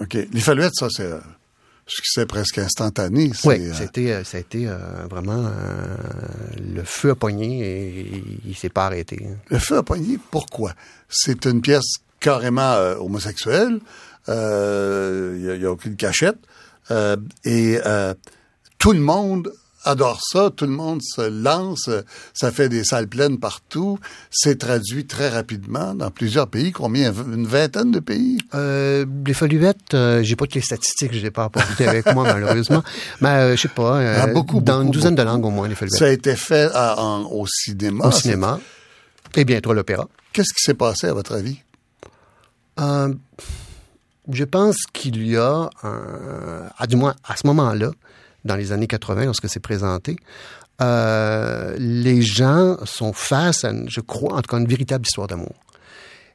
[0.00, 0.16] OK.
[0.32, 1.18] Les Falluettes, ça, c'est euh,
[1.86, 3.30] succès presque instantané.
[3.44, 5.44] Oui, ça a été, euh, vraiment...
[5.46, 5.96] euh,
[6.74, 9.26] le feu a pogné et il s'est pas arrêté.
[9.48, 10.72] Le feu à poignée, pourquoi?
[11.08, 13.80] C'est une pièce carrément euh, homosexuelle.
[14.26, 16.38] Il n'y a, aucune cachette.
[16.90, 18.14] Euh, et euh,
[18.78, 19.52] tout le monde
[19.86, 20.50] adore ça.
[20.54, 21.90] Tout le monde se lance.
[22.32, 23.98] Ça fait des salles pleines partout.
[24.30, 26.72] C'est traduit très rapidement dans plusieurs pays.
[26.72, 27.12] Combien?
[27.12, 28.38] Une vingtaine de pays?
[28.54, 32.24] Euh, les Foluettes, euh, j'ai pas toutes les statistiques, je les pas apportées avec moi
[32.24, 32.82] malheureusement,
[33.20, 35.26] mais euh, je sais pas, Ah, beaucoup, dans beaucoup, une douzaine beaucoup.
[35.26, 35.98] de langues au moins les Foluettes.
[35.98, 38.06] Ça a été fait à- en- au cinéma.
[38.06, 38.58] Au cinéma
[39.36, 40.08] et bientôt à l'opéra.
[40.32, 41.58] Qu'est-ce qui s'est passé, à votre avis?
[44.32, 47.90] Je pense qu'il y a, un, à du moins à ce moment-là,
[48.44, 50.16] dans les années 80, lorsque c'est présenté,
[50.80, 55.54] euh, les gens sont face à, je crois, en tout cas, une véritable histoire d'amour.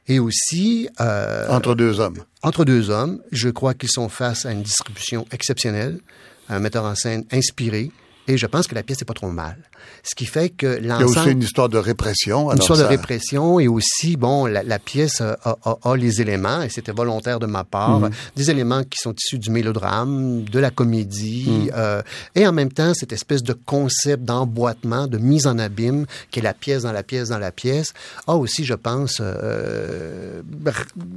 [0.08, 2.18] Et aussi, euh, Entre deux hommes.
[2.42, 6.00] entre deux hommes, je crois qu'ils sont face à une distribution exceptionnelle,
[6.48, 7.92] un metteur en scène inspiré,
[8.30, 9.56] et je pense que la pièce n'est pas trop mal.
[10.02, 11.30] Ce qui fait que Il y a aussi l'ensemble...
[11.30, 12.44] une histoire de répression.
[12.44, 15.96] Une alors histoire de répression et aussi, bon, la, la pièce a, a- a- a
[15.96, 18.10] les éléments, et c'était volontaire de ma part, Mhm.
[18.36, 21.70] des éléments qui sont issus du mélodrame, de la comédie, Mhm.
[21.74, 22.02] euh,
[22.34, 26.42] et en même temps, cette espèce de concept d'emboîtement, de mise en abîme, qui est
[26.42, 27.92] la pièce dans la pièce dans la pièce,
[28.26, 30.42] a aussi, je pense, euh,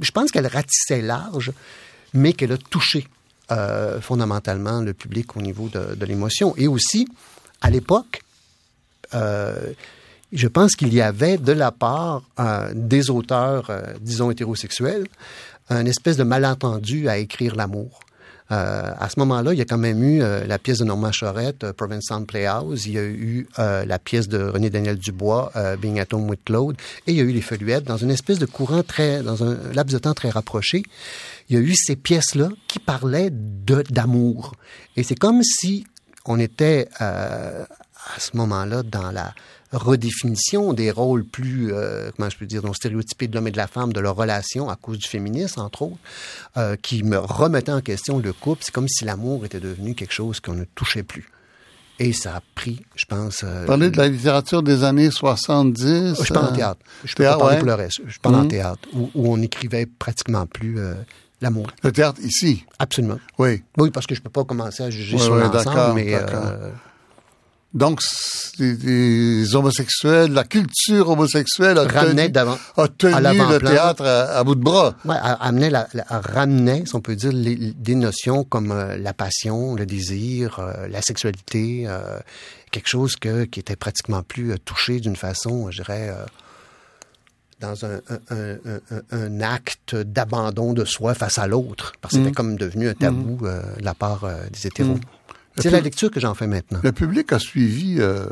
[0.00, 1.52] je pense qu'elle ratissait large,
[2.12, 3.06] mais qu'elle a touché
[3.50, 6.54] euh, fondamentalement le public au niveau de, l'émotion.
[6.56, 7.06] Et aussi,
[7.60, 8.22] à l'époque,
[9.12, 9.72] euh,
[10.32, 15.06] je pense qu'il y avait de la part euh, des auteurs, disons hétérosexuels,
[15.68, 18.00] un espèce de malentendu à écrire l'amour.
[18.52, 21.12] Euh, à ce moment-là, il y a quand même eu euh, la pièce de Norma
[21.12, 22.86] Charette, euh, Provincetown Playhouse.
[22.86, 26.76] Il y a eu la pièce de René Daniel Dubois, Being at Home with Claude.
[27.06, 29.56] Et il y a eu Les Feuillettes dans une espèce de courant très, dans un
[29.72, 30.82] laps de temps très rapproché.
[31.48, 34.52] Il y a eu ces pièces-là qui parlaient d'amour.
[34.96, 35.86] Et c'est comme si
[36.26, 37.66] on était à
[38.18, 39.34] ce moment-là dans la
[39.74, 43.56] redéfinition des rôles plus, euh, comment je peux dire, donc stéréotypés de l'homme et de
[43.56, 45.96] la femme, de leur relation à cause du féminisme, entre autres,
[46.56, 48.62] euh, qui me remettait en question le couple.
[48.64, 51.28] C'est comme si l'amour était devenu quelque chose qu'on ne touchait plus.
[52.00, 53.42] Et ça a pris, je pense...
[53.44, 56.14] euh, Parler de la littérature des années 70.
[56.24, 56.80] je parle en euh, théâtre.
[57.04, 57.58] Je peux théâtre, pas ouais.
[57.58, 58.00] pour le reste.
[58.06, 58.48] Je parle en Mhm.
[58.48, 60.94] théâtre, où, où on n'écrivait pratiquement plus euh,
[61.40, 61.68] l'amour.
[61.84, 63.18] Le théâtre ici, Absolument.
[63.38, 63.62] oui.
[63.78, 66.14] Oui, parce que je peux pas commencer à juger sur ouais, l'ensemble, mais...
[67.74, 68.00] Donc,
[68.60, 73.20] les, les homosexuels, la culture homosexuelle a Ramenait tenu, d'avant- a tenu à
[73.52, 74.94] le théâtre à, à bout de bras.
[75.04, 78.96] Ouais, a- amenait la, la- ramenait, si on peut dire, les- des notions comme euh,
[78.96, 82.20] la passion, le désir, euh, la sexualité, euh,
[82.70, 86.14] quelque chose que, qui était pratiquement plus touché d'une façon, je dirais,
[87.60, 92.20] dans un, un- un- un- un acte d'abandon de soi face à l'autre, parce que
[92.20, 94.98] c'était comme devenu un tabou euh, de la part euh, des hétéros.
[95.58, 96.80] C'est la lecture que j'en fais maintenant.
[96.82, 98.26] Le public a suivi, euh,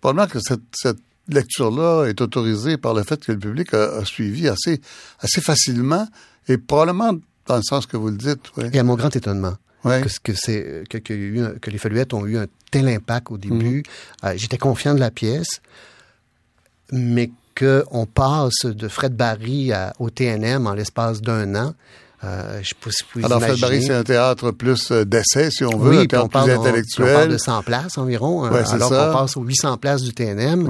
[0.00, 4.04] probablement que cette, cette lecture-là est autorisée par le fait que le public a, a
[4.04, 4.80] suivi assez,
[5.20, 6.08] assez facilement
[6.48, 7.12] et probablement
[7.46, 8.40] dans le sens que vous le dites.
[8.56, 8.64] Oui.
[8.72, 10.02] Et à mon grand étonnement, Ouais.
[10.02, 13.84] que, que, c'est, les Feuillettes ont eu un tel impact au début.
[14.24, 15.60] Euh, j'étais confiant de la pièce,
[16.90, 21.74] mais qu'on passe de Fred Barry à- au TNM en l'espace d'un an.
[22.24, 23.68] Euh, je sais pas si vous pouvez Alors, Fred imaginer.
[23.78, 26.44] Barry, c'est un théâtre plus euh, d'essai, si on veut, oui, un théâtre on parle,
[26.48, 27.14] plus on- puis on intellectuel.
[27.14, 29.06] parle de 100 places environ, euh, Ouais, c'est alors ça.
[29.06, 29.12] Mhm.
[29.12, 30.64] qu'on passe aux 800 places du TNM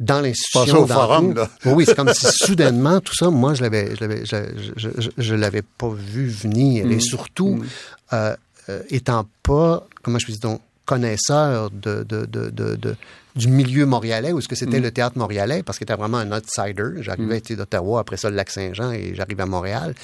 [0.00, 1.48] dans Pensez l'institution au forum, là.
[1.66, 4.36] Oui, c'est comme si soudainement tout ça, moi je l'avais, je l'avais, je,
[4.76, 6.92] je, je- je l'avais pas vu venir Mhm.
[6.92, 7.60] et surtout
[8.12, 8.34] euh,
[8.68, 10.60] euh, étant pas, comment je peux dire donc
[10.94, 12.96] connaisseur de, de, de, de, de-
[13.36, 14.82] du milieu montréalais, ou est-ce que c'était Mhm.
[14.88, 16.88] le théâtre montréalais, parce qu'il était vraiment un outsider.
[17.00, 19.94] J'arrivais sais, d'Ottawa, après ça le lac Saint-Jean, et j'arrive à Montréal.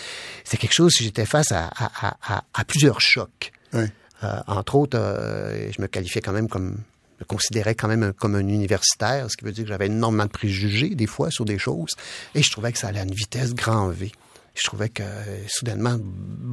[0.45, 3.53] C'est quelque chose, j'étais face à, à, à, à- à plusieurs chocs.
[3.73, 3.85] Oui.
[4.25, 6.77] Euh, entre autres, euh, je me qualifiais quand même comme,
[7.21, 10.31] me considérais quand même comme un universitaire, ce qui veut dire que j'avais énormément de
[10.31, 11.91] préjugés des fois sur des choses,
[12.35, 14.13] et je trouvais que ça allait à une vitesse grand V.
[14.55, 15.97] Je trouvais que euh, soudainement,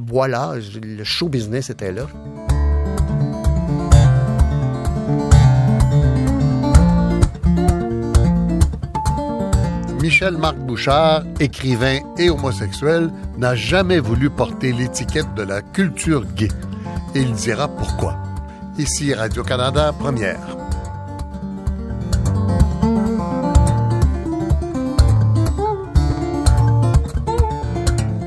[0.08, 2.06] voilà, le show business était là.
[10.04, 16.50] Michel Marc Bouchard, écrivain et homosexuel, n'a jamais voulu porter l'étiquette de la culture gay.
[17.14, 18.14] Et il dira pourquoi.
[18.76, 20.58] Ici Radio-Canada, première.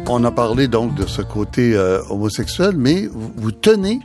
[0.07, 3.99] On a parlé donc de ce côté euh, homosexuel, mais vous, vous tenez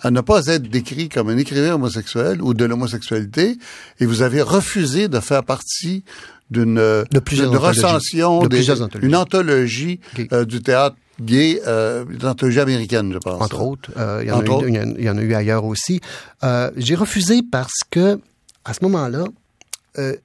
[0.00, 3.56] à ne pas être décrit comme un écrivain homosexuel ou de l'homosexualité,
[4.00, 6.02] et vous avez refusé de faire partie
[6.50, 7.80] d'une de plusieurs anthologies.
[7.80, 9.06] recension, De des- plusieurs anthologies.
[9.08, 10.00] une anthologie
[10.32, 13.40] euh, du théâtre gay, euh, une anthologie américaine, je pense.
[13.42, 14.68] Entre autres, euh, il, y en Entre a eu, autres.
[14.98, 16.00] il y en- a eu ailleurs aussi.
[16.42, 18.18] Euh, j'ai refusé parce que
[18.64, 19.24] à ce moment-là,
[19.98, 20.16] euh,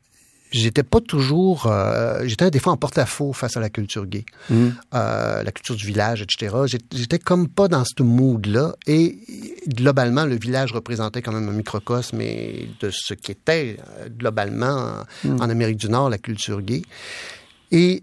[0.51, 4.73] j'étais pas toujours, euh, j'étais des fois en porte-à-faux face à la culture gay, Mhm.
[4.95, 6.55] euh, la culture du village, etc.
[6.93, 9.17] J'étais comme pas dans ce mood-là et
[9.67, 15.37] globalement, le village représentait quand même un microcosme mais de ce qu'était euh, globalement en,
[15.39, 16.81] en Amérique du Nord la culture gay.
[17.71, 18.01] Et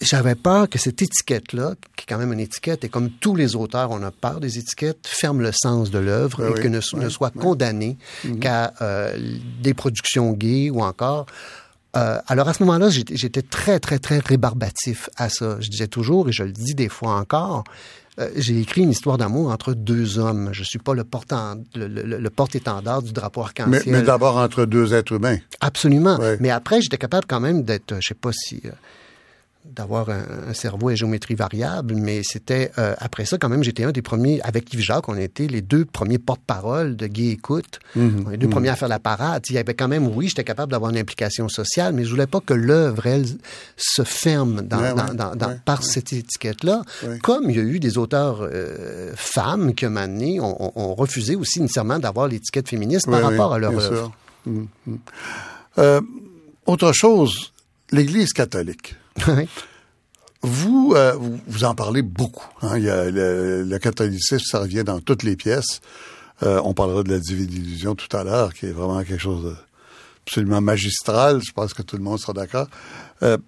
[0.00, 3.56] j'avais peur que cette étiquette-là, qui est quand même une étiquette, et comme tous les
[3.56, 6.68] auteurs, on a peur des étiquettes, ferme le sens de l'œuvre Ben et oui, que
[6.68, 7.42] ne, soit ouais.
[7.42, 7.98] condamné
[8.40, 9.16] qu'à euh,
[9.60, 11.26] des productions gays ou encore.
[11.96, 15.56] Euh, alors à ce moment-là, j'étais très, très, très rébarbatif à ça.
[15.60, 17.64] Je disais toujours, et je le dis des fois encore,
[18.20, 20.50] euh, j'ai écrit une histoire d'amour entre deux hommes.
[20.52, 23.82] Je suis pas le porte-en- le, le- le porte-étendard du drapeau arc-en-ciel.
[23.86, 25.38] mais d'abord entre deux êtres humains.
[25.60, 26.18] Absolument.
[26.18, 26.36] Ouais.
[26.40, 28.70] Mais après, j'étais capable quand même d'être, je sais pas si euh,
[29.74, 33.84] d'avoir un, un cerveau à géométrie variable, mais c'était euh, après ça quand même, j'étais
[33.84, 37.78] un des premiers avec Yves Jacques, on était les deux premiers porte-parole de Gay Écoute,
[37.94, 38.30] Mhm.
[38.32, 39.42] les deux premiers à faire la parade.
[39.50, 42.26] Il y avait quand même, oui, j'étais capable d'avoir une implication sociale, mais je voulais
[42.26, 43.26] pas que l'œuvre elle
[43.76, 46.82] se ferme dans, Ouais, dans- ouais, dans- dans- ouais, par cette étiquette-là.
[47.06, 47.18] Ouais.
[47.18, 49.96] Comme il y a eu des auteurs euh, femmes qui, à un
[50.40, 54.12] ont, refusé aussi nécessairement d'avoir l'étiquette féministe par rapport à leur œuvre.
[54.46, 54.98] Mhm, mhm.
[55.78, 56.00] Euh,
[56.66, 57.52] autre chose,
[57.92, 58.96] l'Église catholique.
[60.44, 62.46] Euh, vous, vous en parlez beaucoup.
[62.62, 62.78] hein.
[62.78, 65.80] Le, catholicisme, ça revient dans toutes les pièces.
[66.42, 69.44] Euh, on parlera de la divine illusion tout à l'heure, qui est vraiment quelque chose
[69.44, 69.56] de
[70.26, 71.40] absolument magistral.
[71.42, 72.68] Je pense que tout le monde sera d'accord.
[73.22, 73.38] Euh,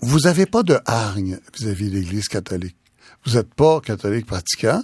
[0.00, 2.76] vous n'avez pas de hargne vis-à-vis de l'Église catholique.
[3.24, 4.82] Vous n'êtes pas catholique pratiquant.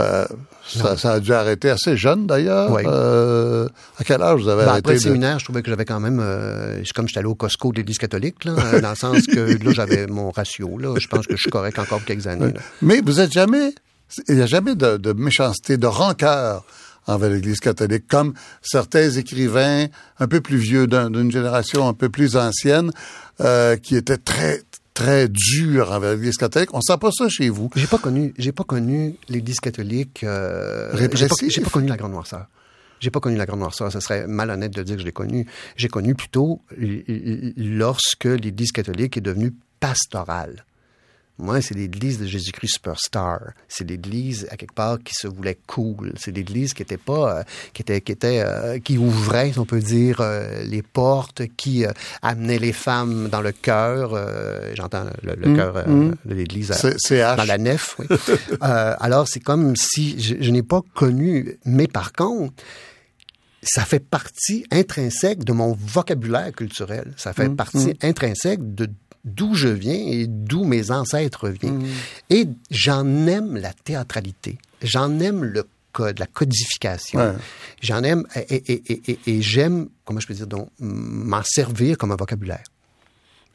[0.00, 0.24] Euh,
[0.66, 2.72] ça, ça a dû arrêter assez jeune d'ailleurs.
[2.72, 2.82] Oui.
[2.86, 5.02] Euh, à quel âge vous avez Ben, arrêté après le de...
[5.04, 7.76] séminaire, je trouvais que j'avais quand même, euh, c'est comme j'étais allé au Costco de
[7.76, 10.78] l'Église catholique, là, dans le sens que là, j'avais mon ratio.
[10.78, 12.52] Là, je pense que je suis correct encore pour quelques années.
[12.52, 12.60] là.
[12.82, 13.72] Mais vous êtes jamais,
[14.28, 16.64] il n'y a jamais de, de méchanceté, de rancœur
[17.06, 19.86] envers l'Église catholique, comme certains écrivains
[20.18, 22.90] un peu plus vieux d'un- d'une génération un peu plus ancienne,
[23.42, 24.62] euh, qui étaient très
[24.94, 26.72] très durs envers l'Église catholique.
[26.72, 27.68] On sent pas ça chez vous.
[27.74, 30.24] J'ai pas connu, j'ai pas connu l'Église catholique.
[30.24, 32.46] Euh, j'ai pas, pas connu la grande noirceur.
[33.00, 33.92] J'ai pas connu la grande noirceur.
[33.92, 35.46] Ce serait malhonnête de dire que je l'ai connu.
[35.76, 36.62] J'ai connu plutôt
[37.56, 40.64] lorsque l'Église catholique est devenue pastorale.
[41.36, 43.40] Moi, c'est l'Église de Jésus-Christ Superstar.
[43.66, 46.12] C'est l'Église à quelque part qui se voulait cool.
[46.16, 47.42] C'est l'Église qui était pas, euh,
[47.72, 51.84] qui était, qui était, euh, qui ouvrait, si on peut dire, euh, les portes, qui
[52.22, 54.16] amenait les femmes dans le cœur.
[54.74, 57.96] J'entends le, le cœur euh, de l'Église dans la nef.
[57.98, 58.06] Oui.
[58.60, 62.54] Alors, c'est comme si je, je n'ai pas connu, mais par contre,
[63.64, 67.12] ça fait partie intrinsèque de mon vocabulaire culturel.
[67.16, 68.88] Ça fait partie intrinsèque de
[69.24, 71.86] d'où je viens et d'où mes ancêtres viennent.
[72.30, 74.58] Et j'en aime la théâtralité.
[74.82, 77.18] J'en aime le code, la codification.
[77.20, 77.32] Ouais.
[77.80, 81.96] J'en aime et, et- et- et- et j'aime, comment je peux dire, donc, m'en servir
[81.96, 82.64] comme un vocabulaire.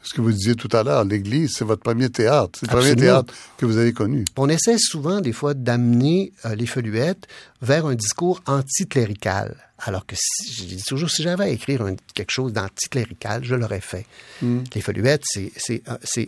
[0.02, 2.58] Ce que vous disiez tout à l'heure, l'Église, c'est votre premier théâtre.
[2.58, 4.24] C'est le premier théâtre que vous avez connu.
[4.38, 7.28] On essaie souvent, des fois, d'amener euh, les feluettes
[7.62, 9.58] vers un discours anticlérical.
[9.82, 13.56] Alors que si, je dis toujours, si j'avais à écrire un- quelque chose d'anticlérical, je
[13.56, 14.06] l'aurais fait.
[14.42, 15.52] Les feluettes, c'est,
[15.88, 16.26] euh,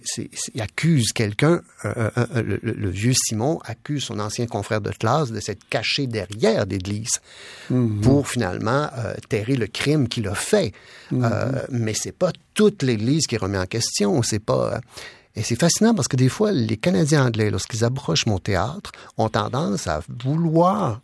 [0.60, 5.68] accusent quelqu'un, euh, euh, le, vieux Simon accuse son ancien confrère de classe de s'être
[5.70, 7.10] caché derrière l'Église
[8.02, 10.74] pour finalement euh, terrer le crime qu'il a fait.
[11.14, 14.22] Euh, mais c'est pas toute l'Église qui remet en question.
[14.24, 14.80] C'est pas.
[15.36, 19.30] et c'est fascinant parce que des fois, les Canadiens anglais, lorsqu'ils approchent mon théâtre, ont
[19.30, 21.02] tendance à vouloir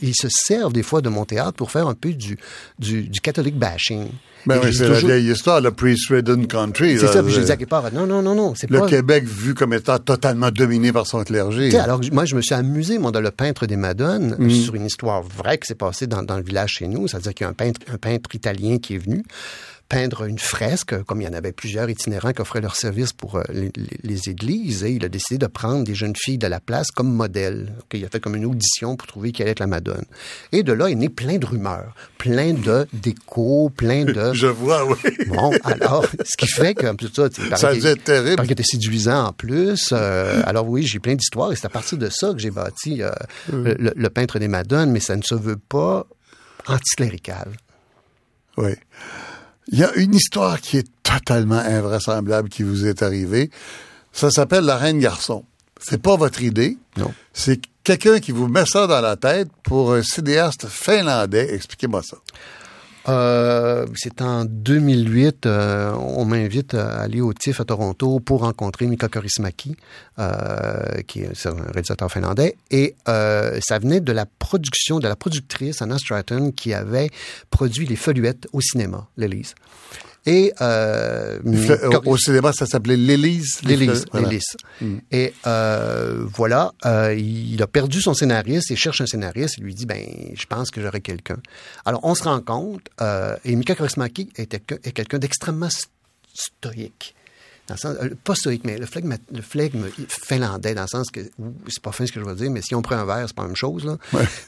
[0.00, 2.38] ils se servent des fois de mon théâtre pour faire un peu du,
[2.78, 4.08] du, du catholique bashing.
[4.46, 6.98] Ben oui, c'est la vieille histoire, le priest-ridden country.
[6.98, 8.86] C'est ça, puis je dis à quelque part, non, non, non, non, c'est Le pas...
[8.88, 11.66] Québec vu comme étant totalement dominé par son clergé.
[11.66, 14.50] Tu sais, alors, moi, je me suis amusé, moi, dans Le Peintre des Madones, Mm.
[14.50, 17.08] sur une histoire vraie qui s'est passée dans, dans le village chez nous.
[17.08, 19.24] C'est-à-dire qu'il y a un peintre, un peintre italien qui est venu
[19.88, 23.36] peindre une fresque, comme il y en avait plusieurs itinérants qui offraient leur service pour
[23.36, 26.90] euh, les, églises, et il a décidé de prendre des jeunes filles de la place
[26.90, 27.72] comme modèle.
[27.80, 30.04] Ok, il a fait comme une audition pour trouver quelle est la Madone.
[30.52, 34.32] Et de là est né plein de rumeurs, plein de d'échos, plein de...
[34.32, 34.96] Je vois, oui.
[35.28, 38.36] Bon, alors, ce qui fait que, tout ça, Ça être terrible.
[38.36, 39.90] paraît qu'il était séduisant en plus.
[39.92, 43.02] Euh, alors oui, j'ai plein d'histoires et c'est à partir de ça que j'ai bâti
[43.02, 43.10] euh,
[43.52, 46.06] le, le- le peintre des Madones, mais ça ne se veut pas
[46.66, 47.50] anticlérical.
[48.56, 48.70] Oui.
[49.68, 53.50] Il y a une histoire qui est totalement invraisemblable qui vous est arrivée.
[54.12, 55.44] Ça s'appelle La Reine Garçon.
[55.80, 56.78] C'est pas votre idée.
[56.96, 57.12] Non.
[57.32, 61.54] C'est quelqu'un qui vous met ça dans la tête pour un cinéaste finlandais.
[61.54, 62.18] Expliquez-moi ça.
[63.08, 68.86] Euh, c'est en 2008, euh, on m'invite à aller au TIFF à Toronto pour rencontrer
[68.86, 69.76] Mika Korismaki,
[70.18, 75.16] euh, qui est un réalisateur finlandais, et euh, ça venait de la production de la
[75.16, 77.10] productrice Anna Stratton qui avait
[77.50, 79.54] produit les Foluettes au cinéma, l'Élise.
[80.26, 81.38] Et euh,
[82.06, 83.60] au cinéma, ça s'appelait l'Élise.
[83.62, 84.06] L'Élise,
[84.80, 84.96] mm.
[85.10, 89.74] Et euh, voilà, euh, il a perdu son scénariste, il cherche un scénariste, il lui
[89.74, 90.02] dit, ben,
[90.34, 91.36] je pense que j'aurai quelqu'un.
[91.84, 95.68] Alors, on se rend compte, euh, et Mika Korismaki est, est quelqu'un d'extrêmement
[96.32, 97.14] stoïque
[97.66, 101.10] dans le sens, euh, pas stoïque, mais le flegme, le flegme finlandais, dans le sens
[101.10, 101.20] que,
[101.68, 103.36] c'est pas fin ce que je veux dire, mais si on prend un verre, c'est
[103.36, 103.96] pas la même chose, là.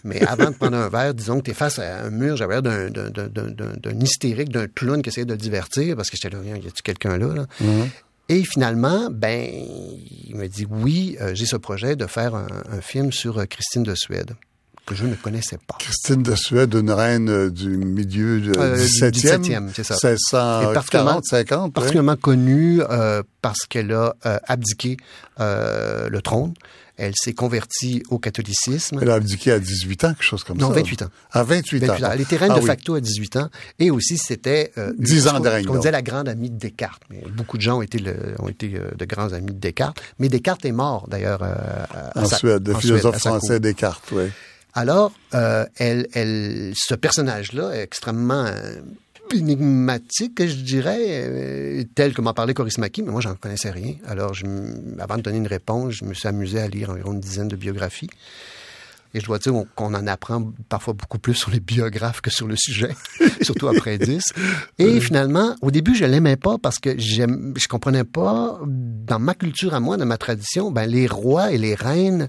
[0.05, 2.61] Mais avant de prendre un verre, disons que tu es face à un mur, j'avais
[2.61, 6.53] l'air d'un hystérique, d'un clown qui essayait de le divertir, parce que j'étais là, y
[6.53, 7.47] a-tu quelqu'un là, là?
[7.63, 7.89] Mm-hmm.
[8.29, 12.81] Et finalement, ben, il me dit oui, euh, j'ai ce projet de faire un, un
[12.81, 14.35] film sur euh, Christine de Suède
[14.87, 15.77] que je ne connaissais pas.
[15.79, 19.97] Christine de Suède, une reine euh, du milieu du euh, 17e, c'est ça.
[20.63, 21.73] 1640, 50.
[21.75, 24.97] Particulièrement connue euh, parce qu'elle a euh, abdiqué
[25.41, 26.55] euh, le trône.
[26.99, 28.99] Elle s'est convertie au catholicisme.
[29.03, 30.67] Elle a abdiqué à 18 ans, quelque chose comme ça.
[30.67, 31.11] Non, 28 ans.
[31.31, 32.11] À 28, 28 ans.
[32.13, 33.51] Elle était reine ah de facto à 18 ans.
[33.79, 34.73] Et aussi, c'était...
[34.79, 35.67] Euh, 10 ans de règne.
[35.69, 37.03] On disait la grande amie de Descartes.
[37.11, 40.01] Mais beaucoup de gens ont été, le, ont été euh, de grands amis de Descartes.
[40.19, 41.41] Mais Descartes est mort, d'ailleurs.
[41.43, 44.31] Euh, en Suède, le philosophe français Descartes, oui.
[44.77, 48.83] Alors, euh, elle, elle, ce personnage-là est extrêmement euh,
[49.35, 53.95] énigmatique, je dirais, euh, tel que m'en parlait Coris Maki, mais moi, j'en connaissais rien.
[54.07, 54.45] Alors, je,
[54.99, 57.57] avant de donner une réponse, je me suis amusé à lire environ une dizaine de
[57.57, 58.11] biographies.
[59.15, 62.47] Et je dois dire qu'on en apprend parfois beaucoup plus sur les biographes que sur
[62.47, 62.95] le sujet,
[63.41, 64.23] surtout après 10.
[64.79, 69.73] Et finalement, au début, je l'aimais pas parce que je comprenais pas, dans ma culture
[69.73, 72.27] à moi, dans ma tradition, ben, les rois et les reines,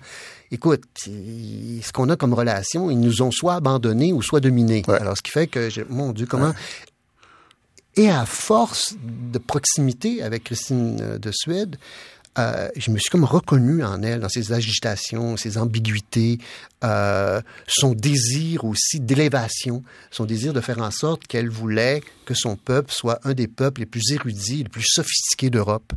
[0.52, 4.84] écoute, ce qu'on a comme relation, ils nous ont soit abandonnés ou soit dominés.
[4.88, 6.54] Alors, ce qui fait que, mon Dieu, comment...
[7.96, 11.78] Et à force de proximité avec Christine de Suède,
[12.38, 16.38] euh, je me suis comme reconnu en elle, dans ses agitations, ses ambiguïtés,
[16.84, 22.56] euh, son désir aussi d'élévation, son désir de faire en sorte qu'elle voulait que son
[22.56, 25.94] peuple soit un des peuples les plus érudits, les plus sophistiqués d'Europe.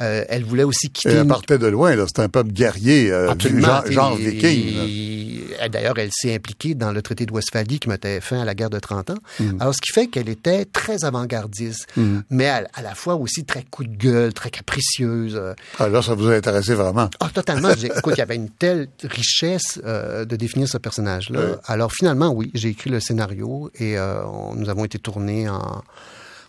[0.00, 1.10] Euh, elle voulait aussi quitter...
[1.10, 2.04] Elle partait de loin, là.
[2.06, 5.41] C'est un peuple guerrier, genre, genre viking.
[5.68, 8.70] D'ailleurs, elle s'est impliquée dans le traité de Westphalie qui mettait fin à la guerre
[8.70, 9.18] de 30 ans.
[9.40, 9.60] Mm.
[9.60, 12.20] Alors, ce qui fait qu'elle était très avant-gardiste, mm.
[12.30, 15.40] mais à, à, la fois aussi très coup de gueule, très capricieuse.
[15.78, 17.08] Ah, là, ça vous a intéressé vraiment?
[17.20, 17.70] Ah, totalement.
[17.70, 21.40] Écoute, il y avait une telle richesse euh, de définir ce personnage-là.
[21.40, 21.52] Oui.
[21.66, 25.82] Alors, finalement, oui, j'ai écrit le scénario et euh, on, nous avons été tournés en...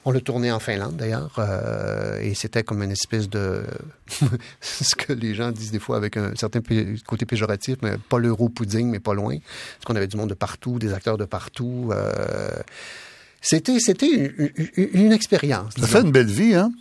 [0.06, 3.64] On l'a tourné en Finlande, d'ailleurs, euh, et c'était comme une espèce de...
[4.62, 6.60] ce que les gens disent des fois avec un certain
[7.08, 9.38] côté péjoratif, mais pas l'euro-pudding, mais pas loin.
[9.38, 11.90] Parce qu'on avait du monde de partout, des acteurs de partout.
[11.92, 12.52] Euh...
[13.40, 15.74] C'était, c'était une, une, une expérience.
[15.78, 16.72] Ça fait une belle vie, hein?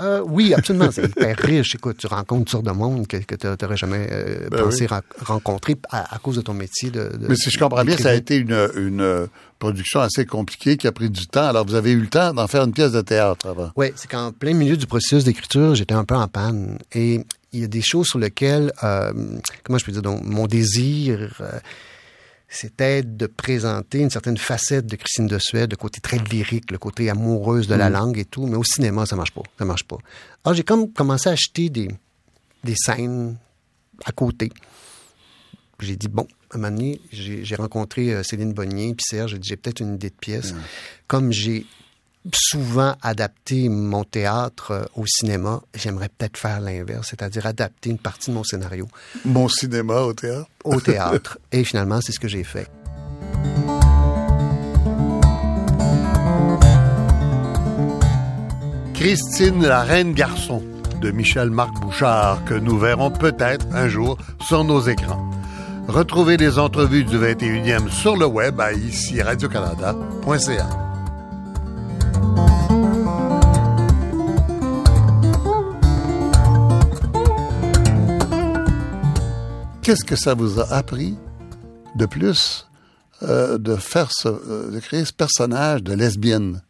[0.00, 0.90] Euh, oui, absolument.
[0.90, 1.74] C'est hyper riche.
[1.74, 4.86] Écoute, tu rencontres toutes sortes de monde que, que tu n'aurais jamais euh, ben pensé
[4.90, 4.96] oui.
[5.24, 6.90] rencontrer à, à, cause de ton métier.
[6.90, 10.76] De, de Mais si je comprends bien, ça a été une, une production assez compliquée
[10.76, 11.48] qui a pris du temps.
[11.48, 13.70] Alors, vous avez eu le temps d'en faire une pièce de théâtre avant.
[13.76, 16.78] Oui, c'est qu'en plein milieu du processus d'écriture, j'étais un peu en panne.
[16.92, 17.20] Et
[17.52, 19.12] il y a des choses sur lesquelles, euh,
[19.64, 21.40] comment je peux dire, donc, mon désir...
[22.52, 26.78] C'était de présenter une certaine facette de Christine de Suède, le côté très lyrique, le
[26.78, 27.92] côté amoureuse de la mmh.
[27.92, 29.42] langue et tout, mais au cinéma, ça marche pas.
[29.56, 29.98] Ça marche pas.
[30.44, 31.88] Alors, j'ai comme commencé à acheter des,
[32.64, 33.36] des scènes
[34.04, 34.50] à côté.
[35.78, 39.38] J'ai dit, bon, à un moment donné, j'ai rencontré euh, Céline Bonnier, puis Serge, j'ai
[39.38, 40.52] dit, j'ai peut-être une idée de pièce.
[40.52, 40.58] Mmh.
[41.06, 41.66] Comme j'ai
[42.32, 48.30] souvent adapté mon théâtre euh, au cinéma, j'aimerais peut-être faire l'inverse, c'est-à-dire adapter une partie
[48.30, 48.88] de mon scénario.
[49.24, 50.48] Mon cinéma au théâtre?
[50.64, 51.38] Au théâtre.
[51.52, 52.68] Et finalement, c'est ce que j'ai fait.
[58.94, 60.62] Christine la Reine Garçon
[61.00, 65.30] de Michel-Marc Bouchard que nous verrons peut-être un jour sur nos écrans.
[65.88, 70.89] Retrouvez les entrevues du 21e sur le web à ici radiocanada.ca.
[79.90, 81.16] Qu'est-ce que ça vous a appris
[81.96, 82.68] de plus
[83.24, 86.62] euh, de faire ce, euh, de créer ce personnage de lesbienne,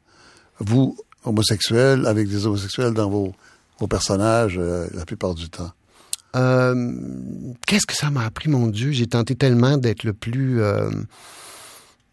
[0.58, 3.34] vous homosexuel avec des homosexuels dans vos,
[3.78, 5.70] vos personnages euh, la plupart du temps.
[7.66, 8.90] Qu'est-ce que ça m'a appris, mon Dieu?
[8.92, 10.62] J'ai tenté tellement d'être le plus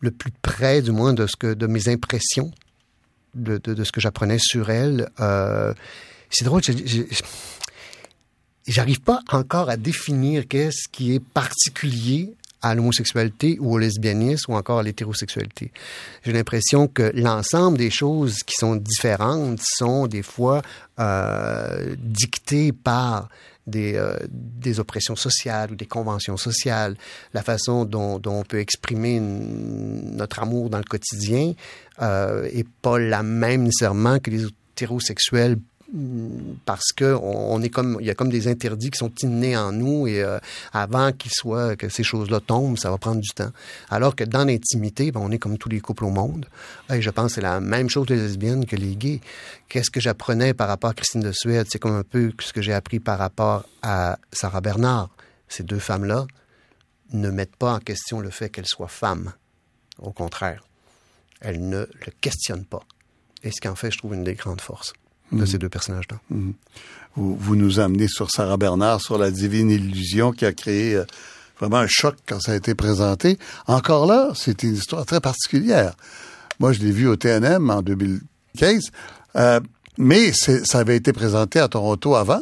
[0.01, 2.51] le plus près, du moins, de ce que de mes impressions,
[3.33, 5.09] de, de, ce que j'apprenais sur elle.
[6.29, 6.61] C'est drôle.
[6.63, 7.07] J ai, j ai,
[8.67, 14.55] j'arrive pas encore à définir qu'est-ce qui est particulier à l'homosexualité ou au lesbianisme ou
[14.55, 15.71] encore à l'hétérosexualité.
[16.23, 20.61] J'ai l'impression que l'ensemble des choses qui sont différentes sont des fois
[20.99, 23.29] euh, dictées par
[23.67, 26.95] des, euh, des oppressions sociales ou des conventions sociales,
[27.33, 31.53] la façon dont, on peut exprimer notre amour dans le quotidien
[32.01, 35.57] euh, est pas la même nécessairement que les hétérosexuels
[36.65, 39.71] parce que on, est comme il y a comme des interdits qui sont innés en
[39.71, 40.37] nous et euh,
[40.73, 43.51] avant qu'il soit que ces choses-là tombent, ça va prendre du temps.
[43.89, 46.47] Alors que dans l'intimité, ben, on est comme tous les couples au monde.
[46.89, 49.21] Et je pense que c'est la même chose les lesbiennes que les gays.
[49.69, 51.67] Qu'est-ce que j'apprenais par rapport à Christine de Suède?
[51.69, 55.09] C'est comme un peu ce que j'ai appris par rapport à Sarah Bernard.
[55.47, 56.27] Ces deux femmes-là
[57.13, 59.31] ne mettent pas en question le fait qu'elles soient femmes.
[59.99, 60.65] Au contraire,
[61.39, 62.83] elles ne le questionnent pas.
[63.43, 64.93] Et ce qui en fait, je trouve, une des grandes forces
[65.31, 66.17] de ces deux personnages-là.
[66.29, 66.53] Mhm.
[67.15, 71.05] Vous, vous, nous amenez sur Sarah Bernard, sur la divine illusion qui a créé euh,
[71.59, 73.39] vraiment un choc quand ça a été présenté.
[73.65, 75.95] Encore là, c'est une histoire très particulière.
[76.59, 78.91] Moi, je l'ai vu au TNM en 2015,
[79.35, 79.59] euh,
[79.97, 82.41] mais ça avait été présenté à Toronto avant.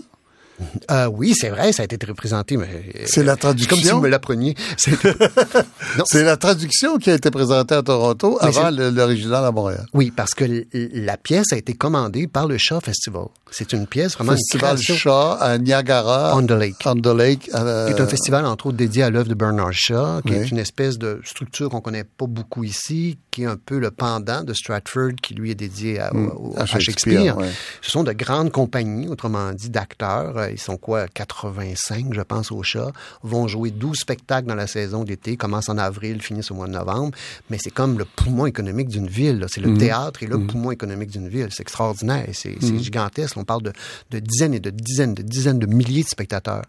[0.89, 3.76] Euh, oui, c'est vrai, ça a été représenté, mais euh, c'est la traduction.
[3.76, 4.56] comme si vous me l'appreniez.
[6.06, 9.86] C'est la traduction qui a été présentée à Toronto avant l'original à Montréal.
[9.93, 13.26] Oui, parce que la pièce a été commandée par le Shaw Festival.
[13.51, 16.76] C'est une pièce vraiment festival une Shaw à Niagara, on the Lake.
[16.86, 17.49] On the Lake.
[17.53, 17.88] Euh...
[17.88, 20.97] C'est un festival entre autres dédié à l'œuvre de Bernard Shaw, qui est une espèce
[20.97, 25.14] de structure qu'on connaît pas beaucoup ici, qui est un peu le pendant de Stratford,
[25.22, 26.32] qui lui est dédié à, mm.
[26.58, 27.38] à Shakespeare.
[27.82, 32.64] Ce sont de grandes compagnies, autrement dit, d'acteurs ils sont quoi, 85, je pense, au
[32.64, 32.91] chat,
[33.24, 36.74] vont jouer 12 spectacles dans la saison d'été, commencent en avril, finissent au mois de
[36.74, 37.16] novembre,
[37.50, 39.46] mais c'est comme le poumon économique d'une ville.
[39.50, 39.78] C'est le mhm.
[39.78, 40.48] théâtre et le mhm.
[40.48, 41.48] poumon économique d'une ville.
[41.52, 42.80] C'est extraordinaire, c'est mhm.
[42.80, 43.38] gigantesque.
[43.38, 46.66] On parle de, dizaines et de dizaines, de dizaines de milliers de spectateurs.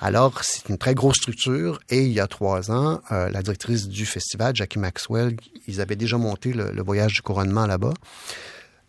[0.00, 3.88] Alors, c'est une très grosse structure et il y a trois ans, euh, la directrice
[3.88, 7.94] du festival, Jackie Maxwell, ils avaient déjà monté le, le voyage du couronnement là-bas,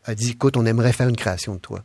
[0.05, 1.83] a dit, écoute, on aimerait faire une création de toi.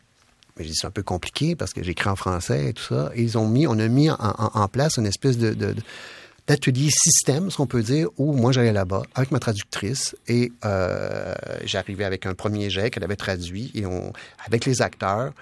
[0.59, 3.11] Mais c'est un peu compliqué parce que j'écris en français et tout ça.
[3.15, 5.75] Et ils ont mis, on a mis en, place une espèce de,
[6.47, 11.35] d'atelier système, ce qu'on peut dire, où moi j'allais là-bas avec ma traductrice et euh,
[11.65, 14.13] j'arrivais avec un premier jet qu'elle avait traduit et on,
[14.47, 15.33] avec les acteurs,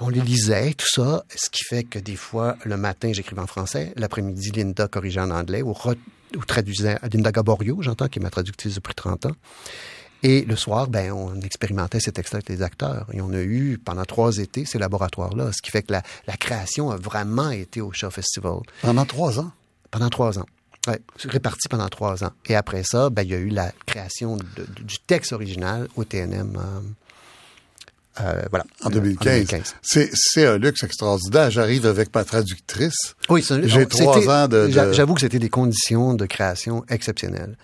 [0.00, 3.48] on les lisait, tout ça, ce qui fait que des fois, le matin, j'écrivais en
[3.48, 5.74] français, l'après-midi, Linda corrigeait en anglais ou,
[6.36, 9.36] ou traduisait, Linda Gaborio, j'entends, qui est ma traductrice depuis 30 ans.
[10.22, 13.06] Et le soir, ben, on expérimentait ces textes avec les acteurs.
[13.12, 15.52] Et on a eu, pendant trois étés, ces laboratoires-là.
[15.52, 18.60] Ce qui fait que la, création a vraiment été au Show Festival.
[18.82, 19.52] Pendant trois ans?
[19.90, 20.46] Pendant trois ans.
[20.86, 20.94] Oui,
[21.24, 22.32] réparti pendant trois ans.
[22.46, 26.56] Et après ça, ben, il y a eu la création du texte original au TNM.
[26.56, 26.80] Euh,
[28.20, 28.64] euh, voilà.
[28.84, 29.74] En 2015.
[29.82, 31.50] C'est un luxe extraordinaire.
[31.50, 33.14] J'arrive avec ma traductrice.
[33.28, 34.68] Oui, J'ai trois ans de...
[34.92, 37.56] J'avoue que c'était des conditions de création exceptionnelles.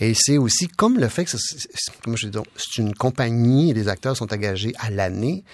[0.00, 4.72] Et c'est aussi comme le fait que c'est une compagnie et les acteurs sont engagés
[4.78, 5.44] à l'année.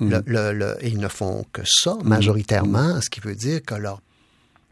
[0.00, 0.14] Mm.
[0.26, 2.08] Le, et ils ne font que ça mm.
[2.08, 4.00] majoritairement, ce qui veut dire que leur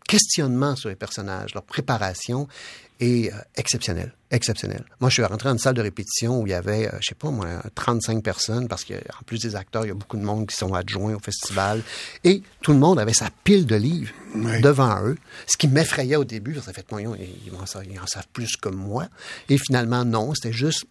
[0.09, 2.49] questionnement sur les personnages, leur préparation
[3.01, 4.85] est euh, exceptionnel, exceptionnel.
[5.01, 7.09] Moi, je suis rentré dans une salle de répétition où il y avait, euh, je
[7.09, 10.25] sais pas moi, 35 personnes parce qu'en plus des acteurs, il y a beaucoup de
[10.25, 11.83] monde qui sont adjoints au festival
[12.25, 14.13] et tout le monde avait sa pile de livres
[14.63, 16.55] devant eux, ce qui m'effrayait au début.
[16.61, 17.09] Ça fait, ils,
[17.45, 19.09] ils en savent plus que moi.
[19.49, 20.85] Et finalement, non, c'était juste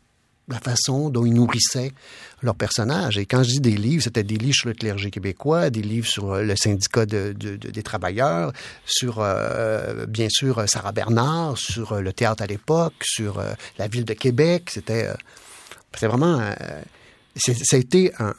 [0.47, 1.91] la façon dont ils nourrissaient
[2.41, 3.17] leurs personnages.
[3.17, 6.07] Et quand je dis des livres, c'était des livres sur le clergé québécois, des livres
[6.07, 8.53] sur euh, le syndicat de, des travailleurs,
[8.85, 13.43] sur, euh, bien sûr, Sarah Bernard, sur euh, le théâtre à l'époque, sur
[13.77, 14.69] la ville de Québec.
[14.71, 15.07] C'était
[16.01, 16.39] vraiment...
[17.35, 18.33] ça a été un,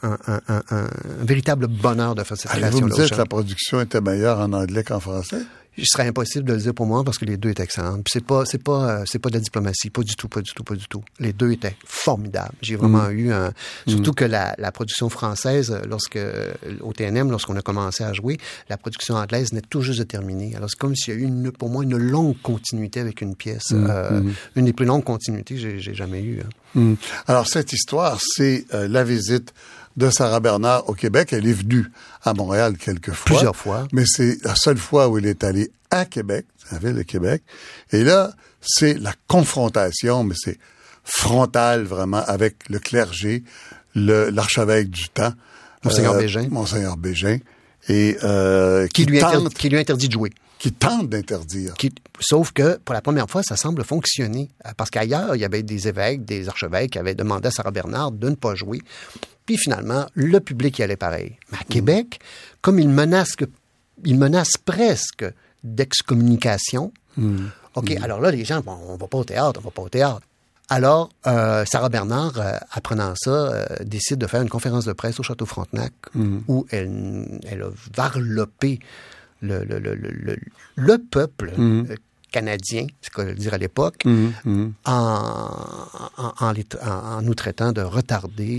[1.19, 2.79] véritable bonheur de faire cette création.
[2.79, 5.41] Vous me dites que la production était meilleure en anglais qu'en français?
[5.79, 7.99] Il serait impossible de le dire pour moi parce que les deux étaient excellents.
[8.07, 10.51] C'est pas, c'est pas, euh, c'est pas de la diplomatie, pas du tout, pas du
[10.53, 11.03] tout, pas du tout.
[11.19, 12.53] Les deux étaient formidables.
[12.61, 13.17] J'ai vraiment mm.
[13.17, 13.51] eu un,
[13.87, 14.15] surtout mm.
[14.15, 16.19] que la, la, production française, lorsque
[16.81, 18.37] au TNM, lorsqu'on a commencé à jouer,
[18.69, 20.55] la production anglaise n'est tout juste de terminer.
[20.55, 23.35] Alors c'est comme s'il y a eu une, pour moi une longue continuité avec une
[23.35, 24.21] pièce, euh,
[24.55, 26.41] une des plus longues continuités que j'ai, jamais eues.
[26.75, 26.95] Hein.
[27.27, 29.53] Alors cette histoire, c'est euh, la visite
[29.99, 31.33] de Sarah Bernard au Québec.
[31.33, 31.85] Elle est venue
[32.23, 33.25] à Montréal quelques fois.
[33.25, 33.87] Plusieurs fois.
[33.91, 37.43] Mais c'est la seule fois où elle est allée à Québec, la ville de Québec.
[37.91, 38.31] Et là,
[38.61, 40.57] c'est la confrontation, mais c'est
[41.03, 43.43] frontal vraiment avec le clergé,
[43.93, 45.33] l'archevêque du temps.
[45.83, 46.47] Monseigneur euh, Bégin.
[46.49, 47.37] Monseigneur Bégin.
[47.89, 51.73] Et, euh, qui, lui interdit, qui lui interdit de jouer qui tente d'interdire.
[52.19, 54.49] sauf que pour la première fois, ça semble fonctionner.
[54.77, 58.11] Parce qu'ailleurs, il y avait des évêques, des archevêques qui avaient demandé à Sarah Bernard
[58.11, 58.81] de ne pas jouer.
[59.45, 61.37] Puis finalement, le public y allait pareil.
[61.51, 62.19] Mais à Québec,
[62.61, 63.45] comme il menace que
[64.05, 65.25] il menace presque
[65.63, 66.93] d'excommunication.
[67.17, 67.47] Hmm.
[67.75, 69.89] OK, alors là, les gens, bon, on va pas au théâtre, on va pas au
[69.89, 70.21] théâtre.
[70.69, 75.19] Alors, euh, Sarah Bernard, euh, apprenant ça, euh, décide de faire une conférence de presse
[75.19, 75.93] au Château Frontenac
[76.47, 78.79] où elle, elle a varlopé
[79.41, 80.37] le, le, le, le,
[80.75, 81.83] le peuple Hmm.
[82.29, 84.73] Euh, canadien, c'est ce qu'on dire à l'époque, Mhm, mhm.
[84.85, 85.49] en,
[86.39, 88.57] en, nous traitant de retardés,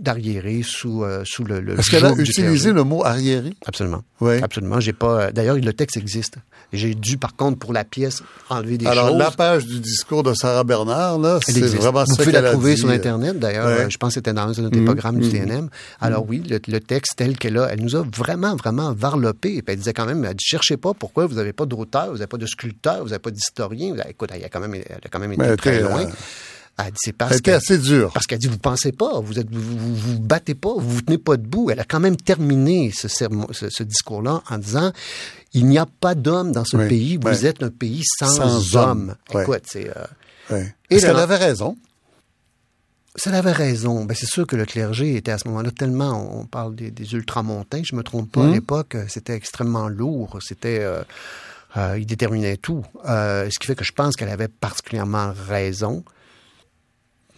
[0.00, 3.54] d'arriérés sous, euh, sous le, le Est-ce qu'elle a utilisé le mot arriéré?
[3.66, 4.02] Absolument.
[4.20, 4.42] Oui.
[4.42, 4.80] Absolument.
[4.80, 5.22] J'ai pas.
[5.26, 6.36] euh, D'ailleurs, le texte existe.
[6.72, 9.18] J'ai dû, par contre, pour la pièce, enlever des Alors, choses.
[9.18, 12.74] la page du discours de Sarah Bernard, là, c'est vraiment Vous pouvez la a trouver
[12.74, 12.80] dit.
[12.80, 13.66] sur Internet, d'ailleurs.
[13.66, 13.84] Ouais.
[13.84, 14.84] Euh, Je pense que c'était dans un des Mhm.
[14.86, 15.30] programmes du Mhm.
[15.32, 15.68] CNM.
[16.00, 19.62] Alors oui, le, le texte tel qu'elle a, elle nous a vraiment, vraiment varlopé.
[19.66, 22.26] Elle disait quand même, elle dit, cherchez pas pourquoi vous n'avez pas d'auteur, vous n'avez
[22.26, 23.94] pas de sculpteur, vous n'avez pas d'historien.
[23.94, 25.80] Vous avez- Écoute, elle a quand même, elle a quand même été Mais elle très
[25.80, 26.02] loin.
[26.02, 26.10] euh,
[26.76, 27.56] Elle dit, c'est Elle parce était que...
[27.56, 28.12] assez dure.
[28.12, 31.02] Parce qu'elle dit, vous pensez pas, vous êtes, vous, vous, vous battez pas, vous vous
[31.02, 31.70] tenez pas debout.
[31.70, 34.92] Elle a quand même terminé ce, sermon- ce, ce discours-là en disant,
[35.52, 37.46] il n'y a pas d'hommes dans ce Oui, pays, vous ouais.
[37.46, 38.90] êtes un pays sans, Sans hommes.
[38.90, 39.42] hommes, ouais.
[39.42, 39.88] Écoute, c'est...
[39.88, 40.04] euh,
[40.50, 40.74] Ouais.
[40.90, 41.76] Et Est-ce le- qu'elle avait raison?
[43.16, 44.04] ça elle avait raison.
[44.04, 47.14] Ben, c'est sûr que le clergé était à ce moment-là tellement, on parle des, des
[47.14, 48.54] ultramontains, je me trompe pas, à Mhm.
[48.54, 51.02] l'époque, c'était extrêmement lourd, c'était, euh,
[51.76, 52.84] euh, il déterminait tout.
[53.08, 56.04] Euh, ce qui fait que je pense qu'elle avait particulièrement raison.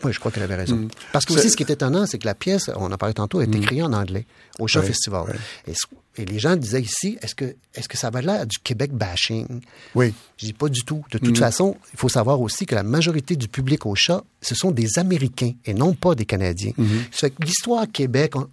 [0.05, 0.77] Oui, je crois qu'elle avait raison.
[0.77, 0.89] Mhm.
[1.11, 3.41] Parce que aussi, ce qui est étonnant, c'est que la pièce, on en parlait tantôt,
[3.41, 4.27] est écrite en anglais
[4.59, 5.35] au Ouais, Festival.
[5.67, 9.61] Et, les gens disaient ici, est-ce que, est-ce que ça va l'air du Québec bashing?
[9.95, 10.13] Oui.
[10.39, 11.03] Je dis pas du tout.
[11.11, 14.55] De toute façon, il faut savoir aussi que la majorité du public au chat, ce
[14.55, 16.73] sont des Américains et non pas des Canadiens.
[17.11, 18.49] Ça fait que l'histoire Québec, on-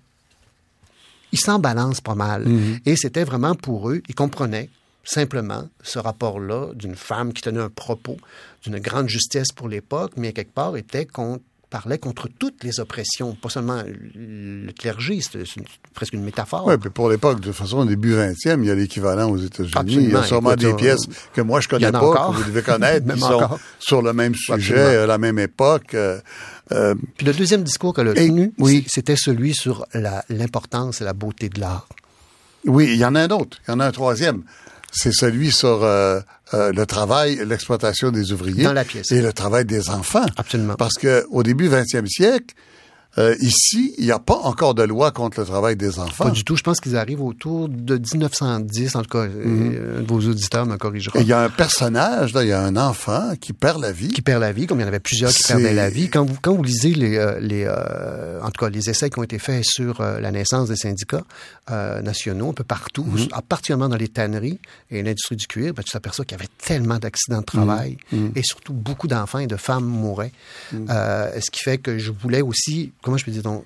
[1.33, 2.47] ils s'en balancent pas mal.
[2.85, 4.69] Et c'était vraiment pour eux, ils comprenaient
[5.03, 8.17] simplement ce rapport-là d'une femme qui tenait un propos
[8.63, 11.39] d'une grande justesse pour l'époque, mais quelque part était qu'on
[11.69, 13.81] parlait contre toutes les oppressions, pas seulement
[14.15, 15.43] le clergé, c'est
[15.95, 16.67] presque une métaphore.
[16.67, 19.37] Oui, puis pour l'époque, de toute façon, au début 20e, il y a l'équivalent aux
[19.39, 19.73] États-Unis.
[19.95, 21.01] Il y a sûrement Écoute, des pièces
[21.33, 22.31] que moi, je connais pas, encore.
[22.31, 23.59] que vous devez connaître, qui sont encore.
[23.79, 25.03] sur le même sujet, Absolument.
[25.03, 25.95] à la même époque.
[25.95, 26.19] euh,
[26.73, 28.85] euh, Puis le deuxième discours qu'elle a tenu, oui.
[28.87, 29.83] c'était celui sur
[30.29, 31.87] l'importance et la beauté de l'art.
[32.65, 33.57] oui, il y en a un autre.
[33.67, 34.43] Il y en a un troisième.
[34.93, 36.19] C'est celui sur euh,
[36.53, 38.63] euh, le travail, l'exploitation des ouvriers.
[38.63, 39.11] Dans la pièce.
[39.11, 40.25] Et le travail des enfants.
[40.37, 40.75] Absolument.
[40.75, 42.53] Parce que au début 20e siècle,
[43.17, 46.25] euh, ici, il n'y a pas encore de loi contre le travail des enfants.
[46.25, 46.55] Pas du tout.
[46.55, 48.95] Je pense qu'ils arrivent autour de 1910.
[48.95, 51.19] En tout cas, euh, un de vos auditeurs me corrigera.
[51.19, 53.91] Et il y a un personnage, là, il y a un enfant qui perd la
[53.91, 54.07] vie.
[54.07, 56.09] qui perd la vie, comme il y en avait plusieurs qui perdaient la vie.
[56.09, 59.19] Quand vous, quand vous lisez les, euh, les euh, en tout cas, les essais qui
[59.19, 61.23] ont été faits sur euh, la naissance des syndicats
[61.71, 63.27] euh, nationaux, un peu partout, Mhm.
[63.33, 64.59] ah, particulièrement dans les tanneries
[64.89, 68.31] et l'industrie du cuir, ben, tu t'aperçois qu'il y avait tellement d'accidents de travail Mhm.
[68.35, 70.31] et surtout beaucoup d'enfants et de femmes mouraient.
[70.73, 73.63] Euh, ce qui fait que je voulais aussi, comment je peux dire donc,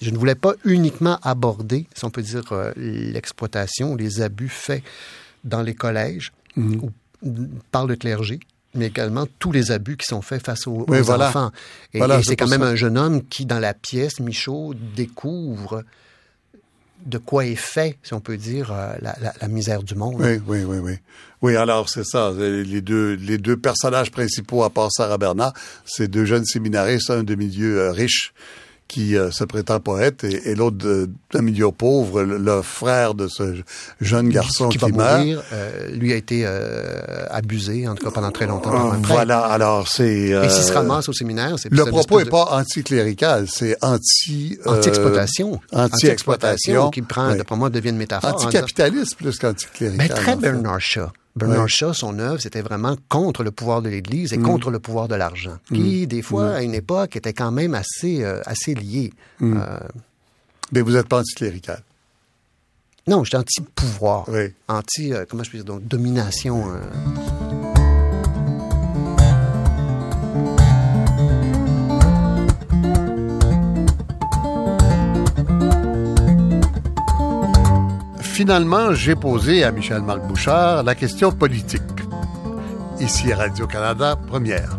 [0.00, 4.84] je ne voulais pas uniquement aborder, si on peut dire, euh, l'exploitation, les abus faits
[5.42, 6.90] dans les collèges ou
[7.72, 8.38] par le clergé,
[8.74, 11.28] mais également tous les abus qui sont faits face aux, Oui, aux voilà.
[11.30, 11.50] enfants.
[11.94, 12.68] Et, Voilà, et c'est quand même ça.
[12.68, 15.82] un jeune homme qui, dans la pièce, Michaud, découvre
[17.06, 20.16] de quoi est fait, si on peut dire, euh, la, la- la misère du monde.
[20.18, 20.94] Oui, oui, oui, oui.
[21.40, 22.32] Oui, alors c'est ça.
[22.36, 25.52] Les deux, les deux personnages principaux, à part Sarah Bernard,
[25.86, 28.32] c'est deux jeunes séminaristes, un de milieu euh, riche
[28.88, 33.12] qui euh, se prétend poète et, et l'autre de- d'un milieu pauvre, le, le frère
[33.14, 33.54] de ce
[34.00, 35.18] jeune garçon qui qui, va meurt.
[35.18, 35.42] mourir.
[35.52, 38.86] Euh, lui a été euh, abusé, en tout cas pendant très longtemps.
[38.88, 39.08] Euh, prêtre.
[39.08, 40.32] voilà, alors c'est...
[40.32, 43.76] euh, Et s'il se ramasse au séminaire, c'est le propos n'est de- pas anticlérical, c'est
[43.82, 44.58] anti...
[44.66, 45.60] euh, Anti-exploitation.
[45.72, 46.90] Anti-exploitation.
[46.90, 47.36] qui prend, Oui.
[47.38, 48.34] d'après moi, devient une métaphore.
[48.34, 49.98] Anticapitaliste plus qu'anticlérical.
[49.98, 50.34] Mais très.
[50.36, 51.08] Bernard Shaw.
[51.38, 51.68] Bernard Ouais.
[51.68, 54.34] Shaw, son œuvre, c'était vraiment contre le pouvoir de l'Église Mm.
[54.34, 57.74] et contre le pouvoir de l'argent, qui, des fois, à une époque, était quand même
[57.74, 59.12] assez, euh, assez lié.
[59.40, 59.56] Mm.
[59.56, 59.78] Euh,
[60.72, 61.82] Mais vous n'êtes pas anticlérical.
[63.06, 64.28] non, j'étais anti-pouvoir.
[64.28, 64.52] Oui.
[64.68, 66.64] Anti, euh, comment je peux dire, donc, domination.
[78.38, 81.82] Finalement, j'ai posé à Michel-Marc Bouchard la question politique.
[83.00, 84.78] Ici à Radio-Canada, première.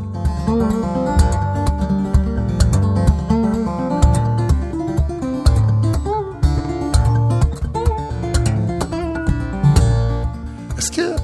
[10.78, 11.16] Est-ce que...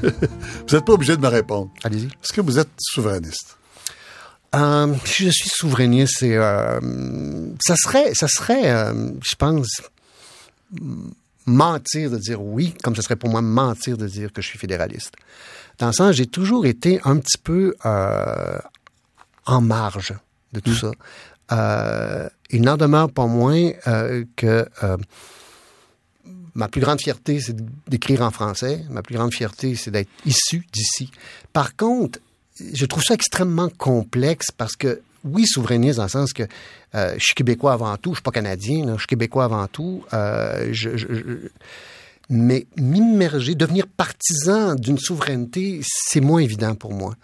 [0.06, 1.72] vous n'êtes pas obligé de me répondre?
[1.82, 2.04] Allez-y.
[2.06, 3.56] Est-ce que vous êtes souverainiste?
[4.54, 6.78] Euh, je suis souverainiste, c'est, euh,
[7.60, 9.82] ça serait, ça serait, euh, je pense,
[11.50, 14.58] mentir de dire oui, comme ce serait pour moi mentir de dire que je suis
[14.58, 15.14] fédéraliste.
[15.78, 18.58] Dans le sens, j'ai toujours été un petit peu euh,
[19.46, 20.14] en marge
[20.52, 20.90] de tout ça.
[21.52, 24.68] Euh, il n'en demeure pas moins euh, que
[26.54, 27.56] ma plus grande fierté, c'est
[27.88, 28.84] d'écrire en français.
[28.90, 31.10] Ma plus grande fierté, c'est d'être issu d'ici.
[31.52, 32.18] Par contre,
[32.72, 36.44] je trouve ça extrêmement complexe parce que, oui, souverainiste dans le sens que
[36.94, 40.04] euh, je suis québécois avant tout, je suis pas canadien, je suis québécois avant tout.
[40.12, 40.72] Euh,
[42.28, 47.14] mais m'immerger, devenir partisan d'une souveraineté, c'est moins évident pour moi.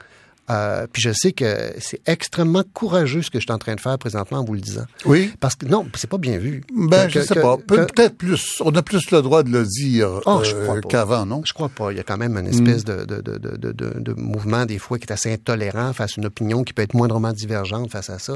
[0.49, 3.81] Euh, puis je sais que c'est extrêmement courageux ce que je suis en train de
[3.81, 4.85] faire présentement en vous le disant.
[5.05, 5.33] Oui.
[5.41, 6.63] Parce que non, c'est pas bien vu.
[6.73, 7.57] Ben, Que- je sais que- pas.
[7.57, 8.63] que- Peut-être plus.
[8.65, 11.43] On a plus le droit de le dire Oh, je euh, qu'avant, non?
[11.45, 11.91] Je crois pas.
[11.91, 12.85] Il y a quand même une espèce Mm.
[12.85, 16.27] de, de, de, de, de, mouvement, des fois, qui est assez intolérant face à une
[16.27, 18.35] opinion qui peut être moindrement divergente face à ça.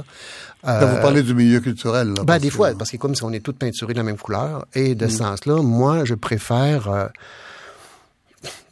[0.65, 2.09] Là, Euh, vous parlez du milieu culturel.
[2.09, 4.19] Là, ben, des fois, parce que comme si on est toutes peinturées de la même
[4.19, 4.99] couleur, et Mm.
[4.99, 7.11] de ce sens-là, moi, je préfère...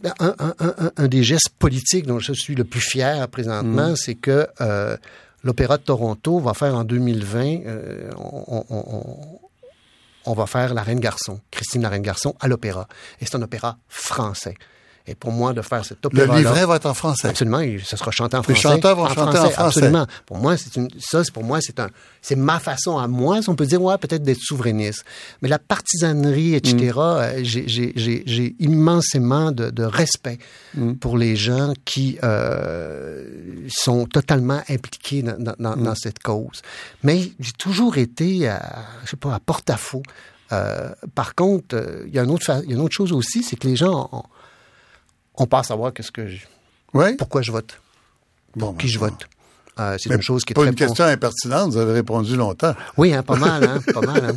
[0.05, 3.23] euh, un, un- un- un- un des gestes politiques dont je suis le plus fier
[3.25, 3.31] Mm.
[3.31, 4.97] présentement, c'est que euh,
[5.45, 9.39] l'Opéra de Toronto va faire en 2020, euh, on, on- on-
[10.27, 12.87] on va faire La Reine Garçon, Christine La Reine Garçon, à l'opéra.
[13.21, 14.55] Et c'est un opéra français.
[15.09, 17.29] Et pour moi, de faire cet Le opéra livret va être en français.
[17.29, 18.61] Absolument, et ça sera chanté en Les français.
[18.61, 19.79] chanteurs vont chanter en français.
[19.81, 20.07] Absolument.
[20.27, 21.89] Pour moi, c'est une, ça, c'est pour moi, c'est un,
[22.21, 25.05] c'est ma façon à moi, si on peut dire, ouais, peut-être d'être souverainiste.
[25.41, 26.99] Mais la partisanerie, etc., Mm.
[26.99, 30.39] euh, j'ai, immensément de, de respect
[30.75, 30.93] Mm.
[30.95, 33.25] pour les gens qui euh,
[33.69, 35.83] sont totalement impliqués dans, dans, dans- Mm.
[35.85, 36.63] dans cette cause.
[37.03, 38.61] Mais j'ai toujours été, à,
[39.05, 40.03] je sais pas, à porte-à-faux.
[40.53, 42.95] Euh, par contre, euh, il y a une autre, fa- il y a une autre
[42.95, 44.23] chose aussi, c'est que les gens ont,
[45.43, 46.39] ont pas à savoir qu'est-ce que je,
[46.95, 47.17] Oui?
[47.17, 47.81] pourquoi je vote,
[48.57, 49.29] Bon, qui je vote.
[49.79, 52.75] Euh, c'est une chose qui est Pas très une question impertinente, vous avez répondu longtemps.
[52.97, 54.37] Oui, hein, pas mal, hein, pas mal.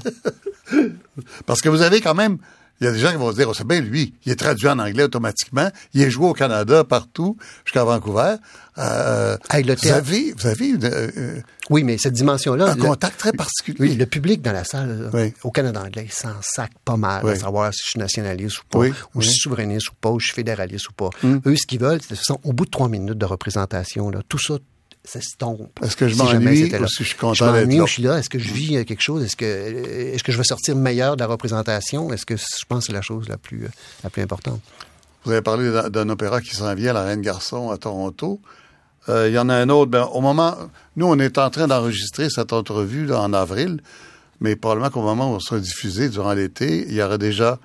[0.74, 0.78] Hein.
[1.48, 2.38] Parce que vous avez quand même,
[2.82, 4.36] il y a des gens qui vont se dire, oh, c'est bien lui, il est
[4.36, 8.36] traduit en anglais automatiquement, il est joué au Canada partout, jusqu'à Vancouver.
[8.78, 12.72] Euh, Hey, le vous, avez, vous avez une, euh, Oui, mais cette dimension-là.
[12.72, 13.78] un le- contact très particulier.
[13.80, 15.34] Oui, le public dans la salle, Oui.
[15.44, 17.34] au Canada anglais, il s'en sac pas mal, Oui.
[17.34, 19.20] à savoir si je suis nationaliste ou pas, Oui, ou oui.
[19.20, 19.22] Mm.
[19.22, 21.10] si je suis souverainiste ou pas, ou je suis fédéraliste ou pas.
[21.46, 24.10] Eux, ce qu'ils veulent, c'est de toute façon, au bout de trois minutes de représentation,
[24.10, 24.56] là, tout ça
[25.04, 25.80] s'estompe.
[25.84, 27.86] Est-ce que je Si m'ennuie ou si je suis content d'être là?
[27.86, 28.18] je suis là?
[28.20, 29.24] Est-ce que je vis euh, quelque chose?
[29.24, 32.12] Est-ce que, euh, est-ce que je vais sortir meilleur de la représentation?
[32.14, 33.70] Est-ce que je pense que c'est la chose la plus, euh,
[34.04, 34.60] la plus importante?
[35.24, 38.40] Vous avez parlé d'un- opéra qui s'en vient, La Reine Garçon, à Toronto.
[39.10, 39.90] Euh, Il y en a un autre.
[39.92, 40.56] Ben, au moment,
[40.96, 43.82] nous, on est en train d'enregistrer cette entrevue là, en avril,
[44.40, 47.60] mais probablement qu'au moment où on sera diffusé durant l'été, il y aura déjà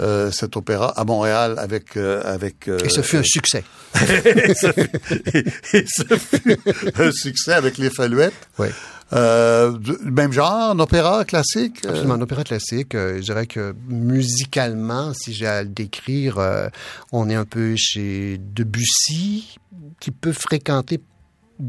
[0.00, 2.68] euh, cet opéra à Montréal avec avec.
[2.68, 3.64] euh, Et ce fut un succès.
[3.94, 6.58] et ce fut
[6.96, 8.34] un succès avec les Faluettes.
[8.58, 8.68] Oui.
[9.14, 9.72] Euh,
[10.04, 11.80] même genre, un opéra classique.
[11.86, 12.94] euh, Absolument, un opéra classique.
[12.94, 16.68] euh, je dirais que musicalement, si j'ai à le décrire, euh,
[17.12, 19.56] on est un peu chez Debussy,
[19.98, 21.00] qui peut fréquenter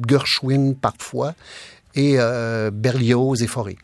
[0.07, 1.33] Gershwin parfois,
[1.95, 3.77] et euh, Berlioz et Fauré.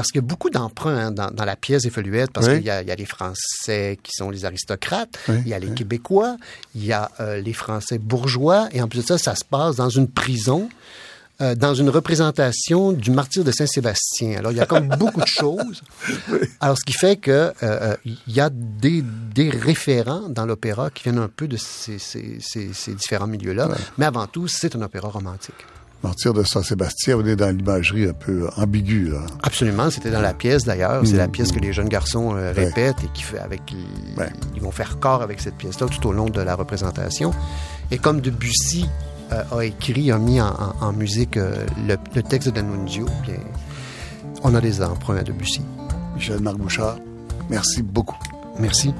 [0.00, 1.90] Parce qu'il y a beaucoup d'emprunts hein, dans, dans la pièce des
[2.32, 2.56] parce Oui.
[2.56, 5.54] qu'il y a, il y a les Français qui sont les aristocrates, Oui, il y
[5.54, 5.68] a les.
[5.74, 6.36] Québécois,
[6.74, 9.76] il y a euh, les Français bourgeois, et en plus de ça, ça se passe
[9.76, 10.68] dans une prison
[11.42, 14.38] euh, dans une représentation du martyr de Saint-Sébastien.
[14.38, 15.82] Alors, il y a comme beaucoup de choses.
[16.60, 19.02] Alors, ce qui fait que euh, euh, il y a des,
[19.34, 23.68] des référents dans l'opéra qui viennent un peu de ces, ces, ces, ces différents milieux-là.
[23.96, 25.54] Mais avant tout, c'est un opéra romantique.
[26.02, 29.18] Martyr de Saint-Sébastien, on est dans l'imagerie un peu ambiguë, là.
[29.42, 31.02] Absolument, c'était dans la pièce d'ailleurs.
[31.04, 32.64] C'est la pièce que les jeunes garçons euh, Ouais.
[32.64, 34.30] répètent et qui fait avec ils, Ouais.
[34.56, 37.32] ils vont faire corps avec cette pièce-là tout au long de la représentation.
[37.90, 38.86] Et comme Debussy
[39.32, 43.04] euh, a écrit, a mis en, en- en musique euh, le, le texte de D'Annunzio,
[43.26, 43.34] bien,
[44.42, 45.60] on a des emprunts à Debussy.
[46.14, 46.96] Michel Marc Bouchard,
[47.50, 48.16] merci beaucoup.
[48.58, 48.94] Merci.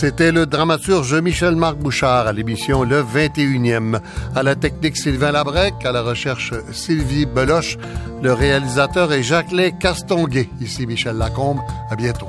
[0.00, 4.00] C'était le dramaturge Michel-Marc Bouchard à l'émission Le 21e.
[4.34, 7.76] À la technique Sylvain Labrec, à la recherche Sylvie Beloche.
[8.22, 10.48] Le réalisateur est Jacques Castonguay.
[10.58, 11.60] Ici Michel Lacombe.
[11.90, 12.28] À bientôt.